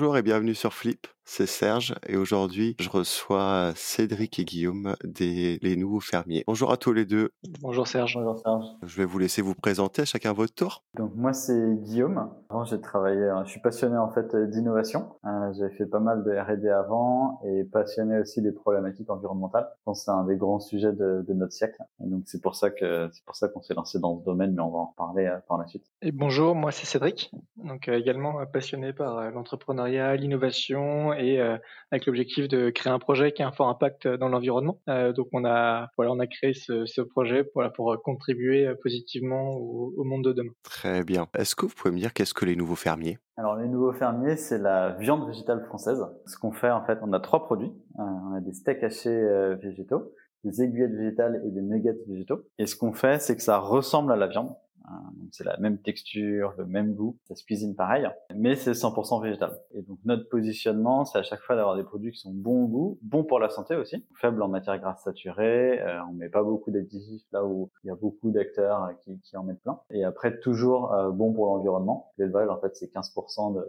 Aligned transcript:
Bonjour 0.00 0.16
et 0.16 0.22
bienvenue 0.22 0.54
sur 0.54 0.72
Flip, 0.72 1.06
c'est 1.30 1.46
Serge 1.46 1.94
et 2.08 2.16
aujourd'hui 2.16 2.74
je 2.80 2.90
reçois 2.90 3.70
Cédric 3.76 4.40
et 4.40 4.44
Guillaume 4.44 4.96
des 5.04 5.60
les 5.62 5.76
nouveaux 5.76 6.00
fermiers. 6.00 6.42
Bonjour 6.48 6.72
à 6.72 6.76
tous 6.76 6.92
les 6.92 7.06
deux. 7.06 7.30
Bonjour 7.60 7.86
Serge. 7.86 8.14
Bonjour 8.16 8.36
Serge. 8.40 8.64
Je 8.82 8.96
vais 8.96 9.04
vous 9.04 9.20
laisser 9.20 9.40
vous 9.40 9.54
présenter 9.54 10.04
chacun 10.04 10.32
votre 10.32 10.52
tour. 10.52 10.82
Donc 10.96 11.12
moi 11.14 11.32
c'est 11.32 11.76
Guillaume. 11.82 12.30
Avant 12.48 12.64
j'ai 12.64 12.80
travaillé, 12.80 13.20
euh, 13.20 13.44
je 13.44 13.50
suis 13.50 13.60
passionné 13.60 13.96
en 13.96 14.10
fait 14.10 14.34
euh, 14.34 14.48
d'innovation. 14.48 15.10
Euh, 15.24 15.52
j'ai 15.52 15.70
fait 15.76 15.86
pas 15.86 16.00
mal 16.00 16.24
de 16.24 16.32
R&D 16.32 16.68
avant 16.68 17.40
et 17.44 17.62
passionné 17.62 18.18
aussi 18.18 18.42
des 18.42 18.50
problématiques 18.50 19.08
environnementales. 19.08 19.68
Je 19.70 19.82
pense 19.84 20.00
que 20.00 20.04
c'est 20.06 20.10
un 20.10 20.24
des 20.24 20.36
grands 20.36 20.58
sujets 20.58 20.92
de, 20.92 21.24
de 21.26 21.32
notre 21.32 21.52
siècle. 21.52 21.80
Et 22.04 22.08
donc 22.08 22.24
c'est 22.26 22.42
pour 22.42 22.56
ça 22.56 22.70
que 22.70 23.08
c'est 23.12 23.24
pour 23.24 23.36
ça 23.36 23.46
qu'on 23.46 23.62
s'est 23.62 23.74
lancé 23.74 24.00
dans 24.00 24.18
ce 24.18 24.24
domaine, 24.24 24.52
mais 24.52 24.62
on 24.62 24.70
va 24.70 24.78
en 24.78 24.86
reparler 24.86 25.32
par 25.46 25.58
la 25.58 25.68
suite. 25.68 25.84
Et 26.02 26.10
bonjour, 26.10 26.56
moi 26.56 26.72
c'est 26.72 26.86
Cédric. 26.86 27.30
Donc 27.56 27.86
également 27.86 28.44
passionné 28.52 28.92
par 28.92 29.30
l'entreprise 29.30 29.60
l'innovation 30.18 31.12
et 31.20 31.40
euh, 31.40 31.56
avec 31.90 32.06
l'objectif 32.06 32.48
de 32.48 32.70
créer 32.70 32.92
un 32.92 32.98
projet 32.98 33.32
qui 33.32 33.42
a 33.42 33.48
un 33.48 33.52
fort 33.52 33.68
impact 33.68 34.08
dans 34.08 34.28
l'environnement. 34.28 34.80
Euh, 34.88 35.12
donc 35.12 35.28
on 35.32 35.44
a 35.44 35.90
voilà, 35.96 36.12
on 36.12 36.18
a 36.18 36.26
créé 36.26 36.52
ce, 36.52 36.86
ce 36.86 37.00
projet 37.00 37.48
voilà, 37.54 37.70
pour 37.70 37.96
contribuer 38.02 38.72
positivement 38.82 39.54
au, 39.54 39.92
au, 39.96 40.04
monde 40.04 40.24
de 40.24 40.32
demain. 40.32 40.52
Très 40.62 41.04
bien. 41.04 41.28
Est-ce 41.36 41.54
que 41.54 41.66
vous 41.66 41.74
pouvez 41.74 41.92
me 41.92 41.98
dire 41.98 42.12
qu'est-ce 42.12 42.34
que 42.34 42.44
les 42.44 42.56
nouveaux 42.56 42.74
fermiers? 42.74 43.18
Alors 43.36 43.56
les 43.56 43.68
nouveaux 43.68 43.92
fermiers, 43.92 44.36
c'est 44.36 44.58
la 44.58 44.90
viande 44.98 45.26
végétale 45.26 45.64
française. 45.66 46.04
Ce 46.26 46.36
qu'on 46.38 46.52
fait 46.52 46.70
en 46.70 46.84
fait, 46.84 46.98
on 47.02 47.12
a 47.12 47.20
trois 47.20 47.44
produits. 47.44 47.72
Euh, 47.98 48.02
on 48.02 48.34
a 48.34 48.40
des 48.40 48.52
steaks 48.52 48.82
hachés 48.82 49.28
végétaux 49.62 50.12
des 50.44 50.62
aiguillettes 50.62 50.94
végétales 50.94 51.42
et 51.44 51.50
des 51.50 51.60
nuggets 51.60 51.98
végétaux. 52.08 52.46
Et 52.58 52.66
ce 52.66 52.76
qu'on 52.76 52.92
fait, 52.92 53.20
c'est 53.20 53.36
que 53.36 53.42
ça 53.42 53.58
ressemble 53.58 54.12
à 54.12 54.16
la 54.16 54.26
viande. 54.26 54.54
Hein, 54.90 55.12
c'est 55.30 55.44
la 55.44 55.56
même 55.58 55.78
texture, 55.78 56.54
le 56.58 56.66
même 56.66 56.94
goût, 56.94 57.16
ça 57.24 57.34
se 57.34 57.44
cuisine 57.44 57.76
pareil, 57.76 58.08
mais 58.34 58.56
c'est 58.56 58.72
100% 58.72 59.22
végétal. 59.22 59.56
Et 59.72 59.82
donc 59.82 59.98
notre 60.04 60.28
positionnement, 60.28 61.04
c'est 61.04 61.18
à 61.18 61.22
chaque 61.22 61.40
fois 61.40 61.56
d'avoir 61.56 61.76
des 61.76 61.84
produits 61.84 62.12
qui 62.12 62.18
sont 62.18 62.32
bons 62.32 62.64
goût, 62.64 62.98
bons 63.02 63.24
pour 63.24 63.38
la 63.38 63.48
santé 63.50 63.76
aussi, 63.76 64.04
faibles 64.14 64.42
en 64.42 64.48
matière 64.48 64.78
grasse 64.78 65.02
saturée, 65.04 65.80
euh, 65.80 66.00
on 66.08 66.12
met 66.12 66.28
pas 66.28 66.42
beaucoup 66.42 66.70
d'additifs 66.70 67.22
là 67.32 67.44
où 67.44 67.70
il 67.84 67.88
y 67.88 67.90
a 67.90 67.94
beaucoup 67.94 68.30
d'acteurs 68.30 68.90
qui, 69.04 69.20
qui, 69.20 69.36
en 69.36 69.44
mettent 69.44 69.62
plein. 69.62 69.80
Et 69.90 70.04
après 70.04 70.40
toujours 70.40 70.92
euh, 70.92 71.10
bon 71.10 71.32
pour 71.32 71.46
l'environnement. 71.46 72.12
L'élevage 72.18 72.48
en 72.48 72.60
fait 72.60 72.74
c'est 72.74 72.92
15% 72.92 73.54
de, 73.54 73.64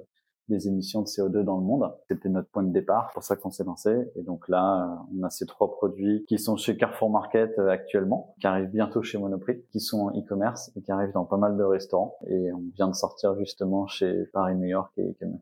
des 0.49 0.67
émissions 0.67 1.01
de 1.01 1.07
CO2 1.07 1.43
dans 1.43 1.57
le 1.57 1.63
monde. 1.63 1.91
C'était 2.09 2.29
notre 2.29 2.49
point 2.49 2.63
de 2.63 2.71
départ, 2.71 3.11
pour 3.13 3.23
ça 3.23 3.35
qu'on 3.35 3.51
s'est 3.51 3.63
lancé. 3.63 4.11
Et 4.15 4.23
donc 4.23 4.47
là, 4.49 4.83
euh, 4.83 5.17
on 5.19 5.23
a 5.23 5.29
ces 5.29 5.45
trois 5.45 5.71
produits 5.71 6.25
qui 6.27 6.37
sont 6.37 6.57
chez 6.57 6.77
Carrefour 6.77 7.09
Market 7.09 7.57
euh, 7.57 7.69
actuellement, 7.69 8.35
qui 8.39 8.47
arrivent 8.47 8.69
bientôt 8.69 9.01
chez 9.01 9.17
Monoprix, 9.17 9.63
qui 9.71 9.79
sont 9.79 10.07
en 10.07 10.09
e-commerce 10.11 10.71
et 10.75 10.81
qui 10.81 10.91
arrivent 10.91 11.13
dans 11.13 11.25
pas 11.25 11.37
mal 11.37 11.57
de 11.57 11.63
restaurants. 11.63 12.17
Et 12.27 12.51
on 12.53 12.63
vient 12.75 12.87
de 12.87 12.95
sortir 12.95 13.37
justement 13.37 13.87
chez 13.87 14.25
Paris 14.33 14.55
New 14.55 14.67
York 14.67 14.91
et 14.97 15.13
Canal 15.19 15.39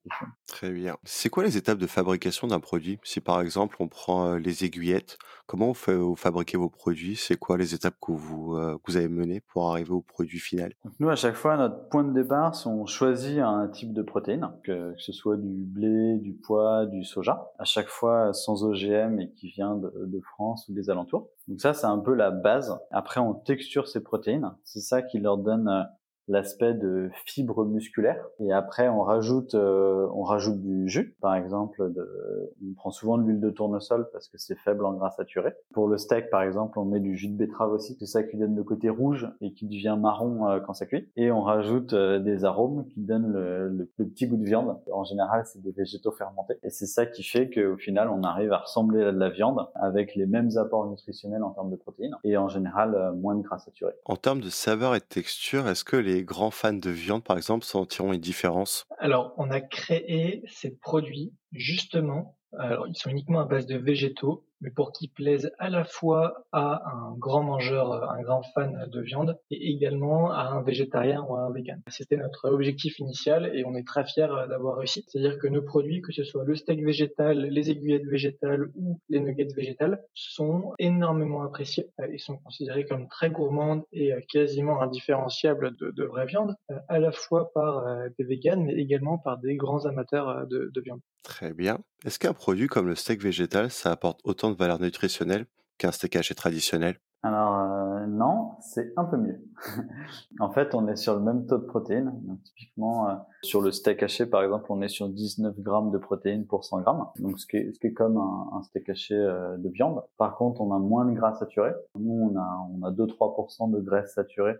Très 0.48 0.72
bien. 0.72 0.98
C'est 1.04 1.30
quoi 1.30 1.44
les 1.44 1.58
étapes 1.58 1.78
de 1.78 1.88
fabrication 1.88 2.48
d'un 2.48 2.60
produit? 2.60 3.00
Si 3.04 3.22
par 3.22 3.42
exemple 3.42 3.78
on 3.80 3.88
prend 3.88 4.26
euh, 4.26 4.38
les 4.38 4.64
aiguillettes, 4.64 5.18
comment 5.50 5.72
vous, 5.72 6.16
fabriquez 6.16 6.58
vos 6.58 6.70
produits? 6.70 7.16
C'est 7.16 7.36
quoi 7.36 7.58
les 7.58 7.74
étapes 7.74 7.96
que 8.00 8.12
vous, 8.12 8.56
que 8.56 8.92
vous 8.92 8.98
avez 8.98 9.10
menées 9.10 9.42
pour 9.42 9.72
arriver 9.72 9.92
au 9.92 10.02
produit 10.02 10.40
final? 10.40 10.74
Nous, 11.00 11.10
à 11.10 11.16
chaque 11.16 11.34
fois, 11.34 11.58
notre 11.58 11.90
point 11.90 12.04
de 12.04 12.14
départ, 12.14 12.54
c'est 12.54 12.70
on 12.70 12.86
choisit 12.86 13.40
un 13.40 13.68
type 13.68 13.92
de 13.94 14.04
protéine 14.04 14.52
que 14.64 14.94
que 14.94 15.02
ce 15.02 15.12
soit 15.12 15.38
du 15.38 15.64
blé, 15.66 16.18
du 16.20 16.34
pois, 16.34 16.86
du 16.86 17.04
soja, 17.04 17.52
à 17.58 17.64
chaque 17.64 17.88
fois 17.88 18.34
sans 18.34 18.64
OGM 18.64 19.20
et 19.20 19.32
qui 19.32 19.48
vient 19.48 19.76
de, 19.76 19.92
de 20.06 20.20
France 20.20 20.68
ou 20.70 20.74
des 20.74 20.90
alentours. 20.90 21.30
Donc 21.48 21.62
ça, 21.62 21.74
c'est 21.74 21.88
un 21.88 21.98
peu 21.98 22.14
la 22.14 22.30
base. 22.30 22.78
Après, 22.92 23.20
on 23.20 23.34
texture 23.34 23.88
ces 23.88 24.02
protéines. 24.02 24.52
C'est 24.64 24.82
ça 24.82 25.02
qui 25.02 25.20
leur 25.20 25.38
donne 25.38 25.68
euh, 25.68 25.84
l'aspect 26.30 26.74
de 26.74 27.10
fibres 27.26 27.66
musculaires. 27.66 28.24
Et 28.40 28.54
après, 28.54 28.88
on 28.88 29.02
rajoute, 29.02 29.56
euh, 29.56 30.08
on 30.14 30.22
rajoute 30.22 30.62
du 30.62 30.88
jus. 30.88 31.16
Par 31.22 31.36
exemple, 31.36 31.92
de, 31.92 32.54
on 32.64 32.74
prend 32.76 32.92
souvent 32.92 33.18
de 33.18 33.24
l'huile 33.24 33.42
de 33.42 33.50
tournesol 33.50 34.08
parce 34.14 34.30
que 34.30 34.38
c'est 34.38 34.58
faible 34.60 34.86
en 34.86 34.94
gras 34.94 35.12
saturé. 35.12 35.54
Pour 35.74 35.88
le 35.88 35.98
steak, 35.98 36.30
par 36.30 36.44
exemple, 36.44 36.78
on 36.80 36.86
met 36.86 37.00
du 37.00 37.18
jus 37.18 37.28
de 37.28 37.36
betterave 37.36 37.72
aussi. 37.72 37.98
C'est 38.00 38.06
ça 38.06 38.24
qui 38.24 38.38
donne 38.38 38.56
le 38.56 38.64
côté 38.64 38.90
rouge 38.90 39.28
et 39.42 39.54
qui 39.54 39.66
devient 39.66 39.98
marron 40.00 40.48
euh, 40.48 40.60
quand 40.60 40.74
ça 40.74 40.86
cuit. 40.86 41.10
Et 41.18 41.32
on 41.32 41.42
rajoute 41.42 41.94
euh, 41.94 42.20
des 42.20 42.46
arômes 42.46 42.86
qui 42.94 43.02
donnent 43.02 43.34
le, 43.34 43.70
le, 43.70 43.86
petit 43.86 44.28
goût 44.28 44.38
de 44.38 44.46
viande. 44.46 44.78
En 44.94 45.04
général, 45.04 45.44
c'est 45.46 45.62
des 45.62 45.72
végétaux 45.72 46.12
fermentés. 46.12 46.56
Et 46.64 46.70
c'est 46.70 46.86
ça 46.86 47.08
qui 47.08 47.24
fait 47.24 47.50
qu'au 47.50 47.78
final, 47.78 48.08
on 48.08 48.22
arrive 48.22 48.54
à 48.54 48.60
ressembler 48.60 49.04
à 49.04 49.12
de 49.12 49.18
la 49.18 49.30
viande 49.30 49.68
avec 49.74 50.16
les 50.16 50.28
mêmes 50.28 50.50
apports 50.58 50.88
nutritionnels 50.88 51.44
en 51.44 51.50
termes 51.52 51.72
de 51.72 51.76
protéines 51.76 52.16
et 52.24 52.38
en 52.38 52.48
général 52.48 53.14
moins 53.16 53.36
de 53.36 53.42
gras 53.42 53.58
saturé. 53.58 53.94
En 54.06 54.16
termes 54.16 54.42
de 54.42 54.50
saveur 54.50 54.96
et 54.96 55.00
de 55.00 55.04
texture, 55.04 55.68
est-ce 55.68 55.84
que 55.84 55.96
les 55.96 56.19
grands 56.24 56.52
fans 56.52 56.74
de 56.74 56.90
viande, 56.90 57.24
par 57.24 57.38
exemple, 57.38 57.66
sentiront 57.66 58.14
une 58.14 58.20
différence? 58.20 58.86
Alors, 58.98 59.34
on 59.38 59.50
a 59.52 59.62
créé 59.62 60.44
ces 60.48 60.76
produits 60.78 61.34
justement. 61.52 62.38
Alors, 62.58 62.88
ils 62.88 62.96
sont 62.96 63.10
uniquement 63.10 63.42
à 63.42 63.46
base 63.46 63.66
de 63.66 63.78
végétaux 63.78 64.46
mais 64.62 64.72
pour 64.72 64.92
qu'ils 64.92 65.12
plaisent 65.12 65.52
à 65.60 65.70
la 65.70 65.84
fois 65.84 66.46
à 66.52 66.84
un 66.92 67.16
grand 67.18 67.44
mangeur, 67.44 68.10
un 68.12 68.22
grand 68.22 68.44
fan 68.54 68.88
de 68.92 69.02
viande, 69.02 69.38
et 69.52 69.72
également 69.72 70.32
à 70.32 70.44
un 70.44 70.62
végétarien 70.62 71.22
ou 71.28 71.36
à 71.36 71.42
un 71.42 71.52
vegan. 71.52 71.82
C'était 71.88 72.18
notre 72.18 72.50
objectif 72.50 73.00
initial 73.00 73.52
et 73.54 73.64
on 73.66 73.76
est 73.76 73.88
très 73.88 74.06
fiers 74.06 74.28
d'avoir 74.50 74.78
réussi. 74.78 75.06
C'est-à-dire 75.08 75.38
que 75.40 75.48
nos 75.48 75.62
produits, 75.62 76.02
que 76.02 76.12
ce 76.12 76.24
soit 76.24 76.44
le 76.44 76.56
steak 76.56 76.84
végétal, 76.84 77.46
les 77.46 77.72
aiguillettes 77.72 78.06
végétales 78.06 78.70
ou 78.76 79.00
les 79.10 79.20
nuggets 79.20 79.54
végétales, 79.56 80.04
sont 80.14 80.74
énormément 80.80 81.44
appréciés. 81.44 81.88
Ils 82.12 82.20
sont 82.20 82.38
considérés 82.38 82.86
comme 82.86 83.08
très 83.08 83.30
gourmands 83.30 83.84
et 83.92 84.14
quasiment 84.30 84.82
indifférenciables 84.82 85.76
de, 85.78 85.92
de 85.92 86.04
vraie 86.04 86.26
viande, 86.26 86.56
à 86.88 87.00
la 87.00 87.12
fois 87.12 87.52
par 87.54 87.86
des 88.18 88.24
végans, 88.24 88.64
mais 88.64 88.74
également 88.74 89.18
par 89.18 89.38
des 89.38 89.56
grands 89.56 89.86
amateurs 89.86 90.48
de, 90.48 90.72
de 90.74 90.82
viande. 90.82 91.02
Très 91.24 91.54
bien. 91.54 91.80
Est-ce 92.06 92.18
qu'un 92.18 92.34
produit 92.34 92.68
comme 92.68 92.88
le 92.88 92.96
steak 92.96 93.22
végétal, 93.22 93.70
ça 93.70 93.92
apporte 93.92 94.22
autant 94.24 94.52
de 94.52 94.56
valeur 94.56 94.80
nutritionnelle 94.80 95.46
qu'un 95.78 95.92
steak 95.92 96.16
haché 96.16 96.34
traditionnel? 96.34 96.96
Alors 97.24 97.60
euh, 97.60 98.06
non, 98.08 98.52
c'est 98.62 98.94
un 98.96 99.04
peu 99.04 99.18
mieux. 99.18 99.44
en 100.40 100.50
fait, 100.50 100.74
on 100.74 100.88
est 100.88 100.96
sur 100.96 101.16
le 101.16 101.20
même 101.20 101.46
taux 101.46 101.58
de 101.58 101.66
protéines. 101.66 102.14
Typiquement, 102.46 103.10
euh, 103.10 103.16
sur 103.44 103.62
le 103.62 103.72
steak 103.72 104.02
haché, 104.02 104.26
par 104.26 104.44
exemple, 104.44 104.68
on 104.70 104.82
est 104.82 104.88
sur 104.88 105.10
19 105.10 105.60
grammes 105.60 105.92
de 105.92 105.98
protéines 105.98 106.46
pour 106.46 106.64
100 106.64 106.80
grammes. 106.80 107.06
Donc 107.20 107.38
ce 107.38 107.46
qui 107.46 107.58
est, 107.58 107.94
comme 107.94 108.18
un, 108.18 108.62
steak 108.64 108.88
haché 108.88 109.16
euh, 109.16 109.58
de 109.58 109.68
viande. 109.68 110.02
Par 110.18 110.38
contre, 110.38 110.62
on 110.62 110.74
a 110.74 110.80
moins 110.80 111.04
de 111.04 111.12
gras 111.12 111.34
saturé. 111.34 111.72
Nous, 112.00 112.32
on 112.32 112.40
a, 112.40 112.68
on 112.72 112.82
a 112.84 112.92
2-3% 112.92 113.72
de 113.72 113.82
graisse 113.82 114.14
saturée 114.14 114.56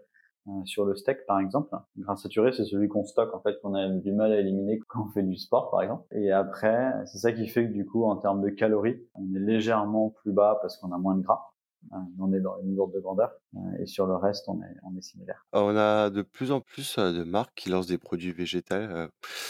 sur 0.66 0.86
le 0.86 0.96
steak 0.96 1.26
par 1.26 1.40
exemple. 1.40 1.76
Le 1.96 2.04
gras 2.04 2.16
saturé, 2.16 2.52
c'est 2.52 2.66
celui 2.66 2.88
qu'on 2.88 3.04
stocke 3.04 3.34
en 3.34 3.42
fait, 3.42 3.60
qu'on 3.62 3.74
a 3.76 3.88
du 3.88 4.12
mal 4.12 4.32
à 4.32 4.40
éliminer 4.40 4.80
quand 4.88 5.06
on 5.08 5.12
fait 5.12 5.24
du 5.24 5.36
sport 5.36 5.72
par 5.72 5.82
exemple. 5.82 6.06
Et 6.12 6.32
après, 6.32 6.94
c'est 7.06 7.20
ça 7.20 7.32
qui 7.32 7.48
fait 7.48 7.68
que 7.68 7.74
du 7.74 7.86
coup, 7.86 8.06
en 8.06 8.18
termes 8.18 8.42
de 8.42 8.50
calories, 8.50 9.02
on 9.16 9.34
est 9.36 9.40
légèrement 9.40 10.10
plus 10.22 10.32
bas 10.32 10.58
parce 10.62 10.78
qu'on 10.78 10.92
a 10.92 10.98
moins 10.98 11.16
de 11.16 11.22
gras. 11.22 11.42
Euh, 11.94 11.98
on 12.20 12.34
est 12.34 12.42
dans 12.42 12.60
une 12.62 12.78
ordre 12.78 12.94
de 12.94 13.00
grandeur 13.00 13.32
euh, 13.56 13.60
et 13.80 13.86
sur 13.86 14.06
le 14.06 14.16
reste, 14.16 14.50
on 14.50 14.62
est, 14.62 14.76
on 14.84 14.98
est 14.98 15.02
similaire. 15.02 15.46
On 15.54 15.78
a 15.78 16.10
de 16.10 16.22
plus 16.22 16.52
en 16.52 16.60
plus 16.60 17.00
de 17.00 17.24
marques 17.24 17.54
qui 17.56 17.70
lancent 17.70 17.88
des 17.88 17.98
produits 17.98 18.34
végétaux 18.34 18.76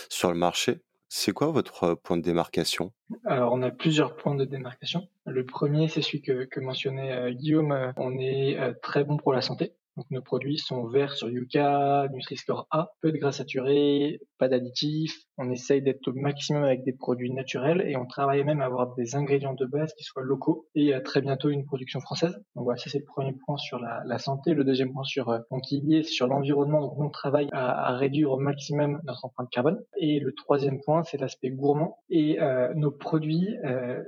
sur 0.10 0.32
le 0.32 0.38
marché. 0.38 0.82
C'est 1.12 1.32
quoi 1.32 1.48
votre 1.48 1.96
point 1.96 2.18
de 2.18 2.22
démarcation? 2.22 2.92
Alors, 3.26 3.52
on 3.52 3.64
a 3.64 3.72
plusieurs 3.72 4.16
points 4.16 4.36
de 4.36 4.46
démarcation. 4.46 5.08
Le 5.26 5.44
premier, 5.44 5.88
c'est 5.88 6.04
celui 6.04 6.22
que, 6.22 6.46
que 6.46 6.60
mentionnait 6.60 7.34
Guillaume. 7.34 7.94
On 7.98 8.20
est 8.20 8.80
très 8.84 9.04
bon 9.04 9.18
pour 9.18 9.34
la 9.34 9.42
santé. 9.42 9.74
Donc 9.98 10.06
nos 10.12 10.22
produits 10.22 10.58
sont 10.58 10.88
verts 10.88 11.14
sur 11.14 11.30
Yuka, 11.30 12.08
Nutri-Score 12.14 12.68
A, 12.72 12.92
peu 13.02 13.12
de 13.12 13.18
gras 13.18 13.32
saturés, 13.32 14.22
pas 14.38 14.48
d'additifs. 14.48 15.18
On 15.38 15.50
essaye 15.52 15.82
d'être 15.82 16.08
au 16.08 16.14
maximum 16.14 16.64
avec 16.64 16.84
des 16.84 16.94
produits 16.94 17.32
naturels 17.32 17.84
et 17.86 17.96
on 17.96 18.06
travaille 18.06 18.44
même 18.44 18.62
à 18.62 18.66
avoir 18.66 18.94
des 18.96 19.16
ingrédients 19.16 19.54
de 19.54 19.66
base 19.66 19.94
qui 19.94 20.04
soient 20.04 20.24
locaux 20.24 20.68
et 20.76 20.94
euh, 20.94 21.02
très 21.02 21.22
bientôt 21.22 21.50
une 21.50 21.66
production 21.66 22.00
française. 22.00 22.34
Donc 22.56 22.66
voilà, 22.66 22.78
ça 22.78 22.90
c'est 22.90 23.00
le 23.00 23.06
premier 23.06 23.34
point 23.46 23.58
sur 23.58 23.80
la, 23.80 24.18
santé. 24.18 24.54
Le 24.54 24.64
deuxième 24.64 24.92
point 24.92 25.04
sur 25.04 25.30
euh, 25.30 25.40
donc 25.52 25.64
c'est 25.70 26.04
sur 26.04 26.28
l'environnement. 26.28 26.82
Donc 26.82 27.00
on 27.00 27.10
travaille 27.10 27.48
à, 27.52 27.90
à, 27.90 27.98
réduire 27.98 28.32
au 28.32 28.38
maximum 28.38 29.02
notre 29.06 29.26
empreinte 29.26 29.50
carbone. 29.50 29.82
Et 29.98 30.20
le 30.20 30.34
troisième 30.34 30.82
point 30.82 31.04
c'est 31.04 31.18
l'aspect 31.18 31.50
gourmand. 31.50 31.98
Et 32.10 32.42
euh, 32.42 32.74
nos 32.74 32.92
produits, 32.92 33.50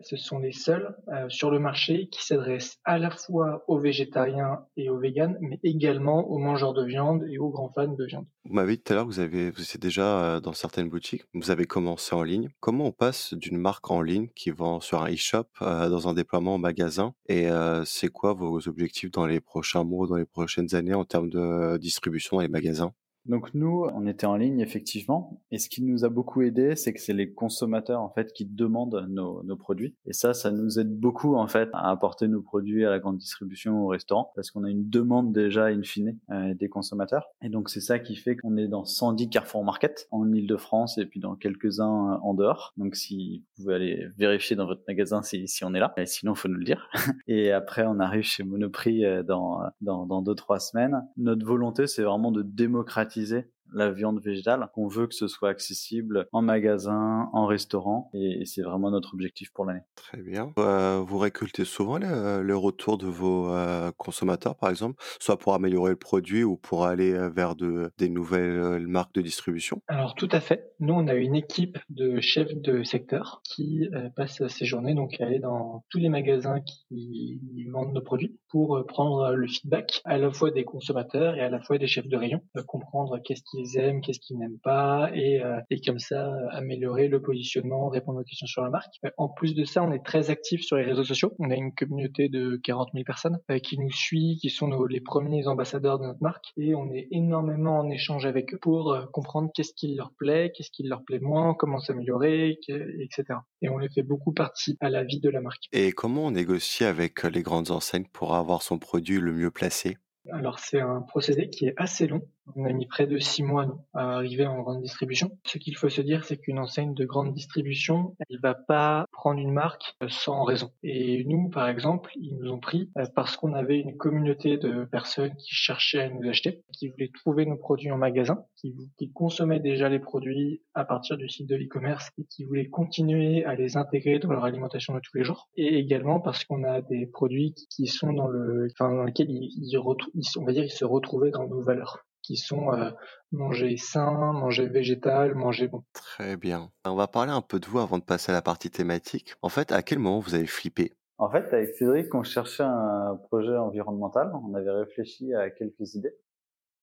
ce 0.02 0.16
sont 0.16 0.40
les 0.40 0.52
seuls 0.52 0.96
sur 1.30 1.52
le 1.52 1.60
marché 1.60 2.08
qui 2.10 2.26
s'adressent 2.26 2.80
à 2.84 2.98
la 2.98 3.10
fois 3.10 3.64
aux 3.68 3.80
végétariens 3.80 4.66
et 4.78 4.90
aux 4.90 4.98
véganes, 4.98 5.38
mais 5.42 5.60
également 5.64 5.71
aux 5.76 6.38
mangeurs 6.38 6.74
de 6.74 6.84
viande 6.84 7.26
et 7.30 7.38
aux 7.38 7.50
grands 7.50 7.70
fans 7.70 7.88
de 7.88 8.06
viande. 8.06 8.26
Vous 8.46 8.54
m'avez 8.54 8.78
dit 8.78 8.84
tout 8.84 8.94
à 8.94 8.96
l'heure 8.96 9.08
que 9.08 9.14
vous 9.14 9.20
avez, 9.20 9.52
vous 9.52 9.62
étiez 9.62 9.80
déjà 9.80 10.36
euh, 10.36 10.40
dans 10.40 10.54
certaines 10.54 10.90
boutiques, 10.90 11.24
vous 11.34 11.52
avez 11.52 11.66
commencé 11.66 12.16
en 12.16 12.24
ligne. 12.24 12.50
Comment 12.60 12.88
on 12.88 12.92
passe 12.92 13.34
d'une 13.34 13.58
marque 13.58 13.90
en 13.92 14.02
ligne 14.02 14.30
qui 14.36 14.52
vend 14.52 14.80
sur 14.80 15.02
un 15.02 15.12
e-shop 15.12 15.46
euh, 15.62 15.90
dans 15.90 16.08
un 16.08 16.14
déploiement 16.14 16.56
en 16.56 16.58
magasin 16.58 17.14
Et 17.28 17.50
euh, 17.50 17.84
c'est 17.86 18.10
quoi 18.10 18.34
vos 18.34 18.68
objectifs 18.68 19.12
dans 19.12 19.26
les 19.26 19.40
prochains 19.40 19.84
mois, 19.84 20.08
dans 20.08 20.16
les 20.16 20.26
prochaines 20.26 20.76
années 20.76 20.94
en 20.94 21.06
termes 21.06 21.30
de 21.30 21.78
distribution 21.78 22.40
les 22.40 22.48
magasins? 22.48 22.94
Donc 23.26 23.54
nous, 23.54 23.86
on 23.94 24.08
était 24.08 24.26
en 24.26 24.36
ligne 24.36 24.60
effectivement, 24.60 25.42
et 25.52 25.60
ce 25.60 25.70
qui 25.70 25.84
nous 25.84 26.06
a 26.06 26.10
beaucoup 26.10 26.42
aidé, 26.42 26.76
c'est 26.76 26.94
que 26.94 27.00
c'est 27.00 27.14
les 27.14 27.32
consommateurs 27.32 28.02
en 28.02 28.10
fait 28.10 28.34
qui 28.34 28.46
demandent 28.46 29.06
nos, 29.10 29.44
nos, 29.44 29.56
produits, 29.56 29.96
et 30.06 30.14
ça, 30.14 30.34
ça 30.34 30.50
nous 30.50 30.80
aide 30.80 31.00
beaucoup 31.00 31.36
en 31.36 31.48
fait 31.48 31.70
à 31.74 31.92
apporter 31.92 32.28
nos 32.28 32.42
produits 32.42 32.84
à 32.84 32.90
la 32.90 33.00
grande 33.00 33.18
distribution 33.18 33.86
au 33.86 33.88
restaurant, 33.88 34.32
parce 34.36 34.50
qu'on 34.50 34.64
a 34.64 34.70
une 34.70 34.90
demande 34.90 35.34
déjà 35.34 35.66
in 35.66 35.84
fine 35.84 36.18
euh, 36.32 36.56
des 36.56 36.68
consommateurs, 36.68 37.28
et 37.44 37.50
donc 37.50 37.70
c'est 37.70 37.80
ça 37.80 38.00
qui 38.00 38.16
fait 38.16 38.36
qu'on 38.36 38.58
est 38.58 38.68
dans 38.68 38.86
110 38.86 39.30
Carrefour 39.30 39.64
Market 39.64 40.08
en 40.10 40.32
Ile-de-France 40.32 40.98
et 40.98 41.06
puis 41.06 41.20
dans 41.20 41.36
quelques-uns 41.36 42.20
en 42.24 42.34
dehors. 42.34 42.74
Donc 42.78 42.96
si 42.96 43.44
vous 43.58 43.64
pouvez 43.64 43.76
aller 43.76 44.08
vérifier 44.18 44.56
dans 44.56 44.66
votre 44.66 44.82
magasin 44.88 45.22
si, 45.22 45.48
si 45.48 45.64
on 45.64 45.74
est 45.76 45.80
là, 45.80 45.94
et 45.98 46.08
sinon 46.08 46.34
faut 46.34 46.48
nous 46.48 46.56
le 46.56 46.66
dire. 46.66 46.90
et 47.28 47.52
après, 47.52 47.86
on 47.86 48.00
arrive 48.00 48.24
chez 48.24 48.44
Monoprix 48.44 49.06
euh, 49.06 49.22
dans 49.22 49.62
dans 49.82 50.08
dans 50.08 50.22
deux 50.24 50.36
trois 50.36 50.60
semaines. 50.60 51.04
Notre 51.18 51.46
volonté, 51.46 51.86
c'est 51.86 52.04
vraiment 52.04 52.32
de 52.32 52.42
démocratiser 52.42 53.11
automatisé 53.12 53.52
la 53.74 53.92
viande 53.92 54.22
végétale. 54.22 54.70
On 54.76 54.88
veut 54.88 55.08
que 55.08 55.16
ce 55.16 55.28
soit 55.28 55.50
accessible 55.50 56.28
en 56.32 56.42
magasin, 56.42 57.30
en 57.34 57.46
restaurant, 57.46 58.10
et 58.14 58.46
c'est 58.46 58.62
vraiment 58.62 58.92
notre 58.92 59.14
objectif 59.14 59.52
pour 59.52 59.66
l'année. 59.66 59.82
Très 59.96 60.22
bien. 60.22 60.54
Euh, 60.58 61.02
vous 61.06 61.18
récoltez 61.18 61.66
souvent 61.66 61.98
le, 61.98 62.56
retour 62.56 62.98
de 62.98 63.08
vos 63.08 63.50
euh, 63.50 63.92
consommateurs, 63.98 64.56
par 64.56 64.70
exemple, 64.70 65.02
soit 65.20 65.38
pour 65.38 65.54
améliorer 65.54 65.92
le 65.92 65.96
produit 65.96 66.44
ou 66.44 66.58
pour 66.58 66.86
aller 66.86 67.14
euh, 67.14 67.30
vers 67.30 67.56
de, 67.56 67.92
des 67.98 68.10
nouvelles 68.10 68.88
marques 68.88 69.14
de 69.16 69.22
distribution? 69.22 69.82
Alors 69.88 70.16
tout 70.16 70.30
à 70.32 70.40
fait. 70.40 70.74
Nous, 70.80 70.94
on 70.94 71.08
a 71.08 71.16
une 71.16 71.36
équipe 71.36 71.78
de 71.90 72.20
chefs 72.20 72.54
de 72.54 72.84
secteur 72.84 73.42
qui 73.44 73.88
passe 74.16 74.46
ces 74.48 74.66
journées 74.66 74.94
donc 74.94 75.20
à 75.20 75.26
aller 75.26 75.40
dans 75.40 75.84
tous 75.90 76.00
les 76.00 76.10
magasins 76.10 76.60
qui 76.62 77.40
vendent 77.72 77.94
nos 77.94 78.02
produits 78.02 78.38
pour 78.50 78.84
prendre 78.88 79.32
le 79.32 79.48
feedback 79.48 80.02
à 80.06 80.18
la 80.18 80.32
fois 80.32 80.52
des 80.52 80.64
consommateurs 80.64 81.36
et 81.36 81.42
à 81.42 81.50
la 81.50 81.60
fois 81.60 81.78
des 81.78 81.88
chefs 81.88 82.08
de 82.08 82.18
rayon, 82.18 82.42
comprendre 82.68 83.20
qu'est-ce 83.24 83.44
qu'ils 83.62 83.78
aiment, 83.78 84.02
qu'est-ce 84.02 84.20
qu'ils 84.20 84.38
n'aiment 84.38 84.60
pas, 84.64 85.10
et, 85.14 85.42
euh, 85.42 85.60
et 85.70 85.82
comme 85.82 86.00
ça 86.00 86.32
améliorer 86.52 87.08
le 87.08 87.22
positionnement, 87.22 87.90
répondre 87.90 88.20
aux 88.20 88.24
questions 88.24 88.48
sur 88.48 88.62
la 88.62 88.70
marque. 88.70 88.94
En 89.18 89.30
plus 89.30 89.54
de 89.56 89.64
ça, 89.64 89.84
on 89.84 89.92
est 89.92 90.04
très 90.04 90.30
actif 90.30 90.62
sur 90.62 90.78
les 90.78 90.84
réseaux 90.84 91.04
sociaux. 91.04 91.34
On 91.40 91.50
a 91.50 91.56
une 91.56 91.74
communauté 91.74 92.30
de 92.30 92.60
40 92.64 92.90
000 92.94 93.04
personnes 93.04 93.40
euh, 93.50 93.60
qui 93.60 93.80
nous 93.80 93.92
suit, 93.92 94.38
qui 94.42 94.50
sont 94.50 94.68
nos, 94.68 94.88
les 94.88 95.02
premiers 95.02 95.48
ambassadeurs 95.48 96.00
de 96.00 96.06
notre 96.06 96.22
marque, 96.22 96.46
et 96.58 96.76
on 96.76 96.92
est 96.92 97.08
énormément 97.12 97.80
en 97.80 97.90
échange 97.90 98.26
avec 98.26 98.54
eux 98.54 98.60
pour 98.62 98.94
euh, 98.94 99.06
comprendre 99.12 99.50
qu'est-ce 99.54 99.74
qui 99.74 99.96
leur 99.96 100.12
plaît, 100.18 100.52
qu'est-ce 100.56 100.72
qui 100.72 100.84
leur 100.84 101.04
plaît 101.04 101.20
moins, 101.20 101.54
comment 101.54 101.80
s'améliorer, 101.80 102.58
etc. 103.00 103.40
Et 103.62 103.70
on 103.70 103.78
les 103.78 103.90
fait 103.90 104.04
beaucoup 104.04 104.34
partie 104.34 104.78
à 104.80 104.90
la 104.90 105.04
vie 105.04 105.20
de 105.20 105.30
la 105.30 105.42
marque. 105.42 105.64
Et 105.72 105.92
comment 105.92 106.26
on 106.26 106.32
négocie 106.32 106.84
avec 106.84 107.24
les 107.24 107.42
grandes 107.42 107.72
enseignes 107.72 108.08
pour 108.12 108.36
avoir 108.36 108.62
son 108.62 108.80
produit 108.80 109.20
le 109.20 109.34
mieux 109.34 109.52
placé? 109.52 109.98
Alors 110.32 110.60
c'est 110.60 110.80
un 110.80 111.02
procédé 111.02 111.50
qui 111.50 111.66
est 111.66 111.74
assez 111.78 112.08
long. 112.08 112.22
On 112.56 112.66
a 112.66 112.74
mis 112.74 112.88
près 112.88 113.08
de 113.08 113.18
six 113.18 113.44
mois 113.44 113.68
à 113.94 114.16
arriver 114.16 114.46
en 114.46 114.62
grande 114.62 114.82
distribution. 114.82 115.32
Ce 115.46 115.58
qu'il 115.58 115.76
faut 115.76 115.90
se 115.90 116.02
dire, 116.02 116.24
c'est 116.24 116.38
qu'une 116.38 116.60
enseigne 116.60 116.94
de 116.94 117.06
grande 117.06 117.34
distribution, 117.34 118.16
elle 118.30 118.40
va 118.42 118.54
pas 118.54 119.06
prendre 119.12 119.40
une 119.40 119.52
marque 119.52 119.96
euh, 120.04 120.08
sans 120.10 120.44
raison. 120.44 120.72
Et 120.84 121.24
nous, 121.26 121.50
par 121.50 121.68
exemple, 121.70 122.12
ils 122.16 122.36
nous 122.38 122.52
ont 122.52 122.60
pris 122.60 122.90
euh, 122.98 123.06
parce 123.16 123.38
qu'on 123.38 123.54
avait 123.54 123.80
une 123.80 123.98
communauté 123.98 124.58
de 124.58 124.86
personnes 124.86 125.36
qui 125.36 125.54
cherchaient 125.54 126.02
à 126.02 126.10
nous 126.10 126.28
acheter, 126.28 126.64
qui 126.74 126.90
voulaient 126.90 127.12
trouver 127.14 127.46
nos 127.46 127.58
produits 127.58 127.92
en 127.92 127.98
magasin, 127.98 128.44
qui, 128.58 128.74
consommaient 129.14 129.60
déjà 129.60 129.90
les 129.90 130.00
produits 130.00 130.62
à 130.74 130.86
partir 130.86 131.18
du 131.18 131.28
site 131.28 131.48
de 131.50 131.56
l'e-commerce 131.56 132.10
et 132.18 132.26
qui 132.26 132.46
voulaient 132.46 132.70
continuer 132.70 133.44
à 133.46 133.56
les 133.56 133.76
intégrer 133.78 134.20
dans 134.20 134.32
leur 134.32 134.46
alimentation 134.46 134.94
de 134.94 135.00
tous 135.00 135.18
les 135.18 135.24
jours. 135.24 135.50
Et 135.58 135.78
également 135.78 136.20
parce 136.20 136.44
qu'on 136.46 136.64
a 136.64 136.82
des 136.82 137.06
produits 137.08 137.54
qui 137.70 137.88
sont 137.88 138.14
dans 138.14 138.28
le, 138.28 138.68
enfin, 138.72 138.94
dans 138.94 139.04
lesquels 139.04 139.30
ils, 139.30 139.78
on 139.78 140.46
va 140.46 140.54
dire, 140.54 140.64
ils 140.64 140.70
se 140.70 140.86
retrouvaient 140.86 141.32
dans 141.32 141.48
nos 141.48 141.62
valeurs 141.62 142.06
qui 142.22 142.38
sont 142.38 142.72
euh, 142.74 142.92
manger 143.32 143.78
sain, 143.78 144.34
manger 144.34 144.68
végétal, 144.68 145.36
manger 145.36 145.68
bon. 145.68 145.84
Très 145.94 146.38
bien. 146.38 146.72
On 146.86 146.96
va 146.96 147.08
parler 147.08 147.32
un 147.32 147.42
peu 147.42 147.60
de 147.60 147.68
vous 147.68 147.80
avant 147.80 147.98
de 147.98 148.04
passer 148.04 148.32
à 148.32 148.36
la 148.36 148.42
partie 148.42 148.70
thématique. 148.70 149.36
En 149.42 149.50
fait, 149.50 149.72
à 149.72 149.82
quel 149.82 150.00
moment 150.00 150.20
vous 150.20 150.36
avez 150.36 150.48
flippé? 150.48 150.94
En 151.18 151.30
fait, 151.30 151.54
avec 151.54 151.76
Cédric, 151.76 152.14
on 152.16 152.24
cherchait 152.24 152.64
un 152.64 153.20
projet 153.28 153.56
environnemental. 153.56 154.32
On 154.44 154.56
avait 154.56 154.72
réfléchi 154.72 155.34
à 155.34 155.50
quelques 155.50 155.96
idées 155.96 156.16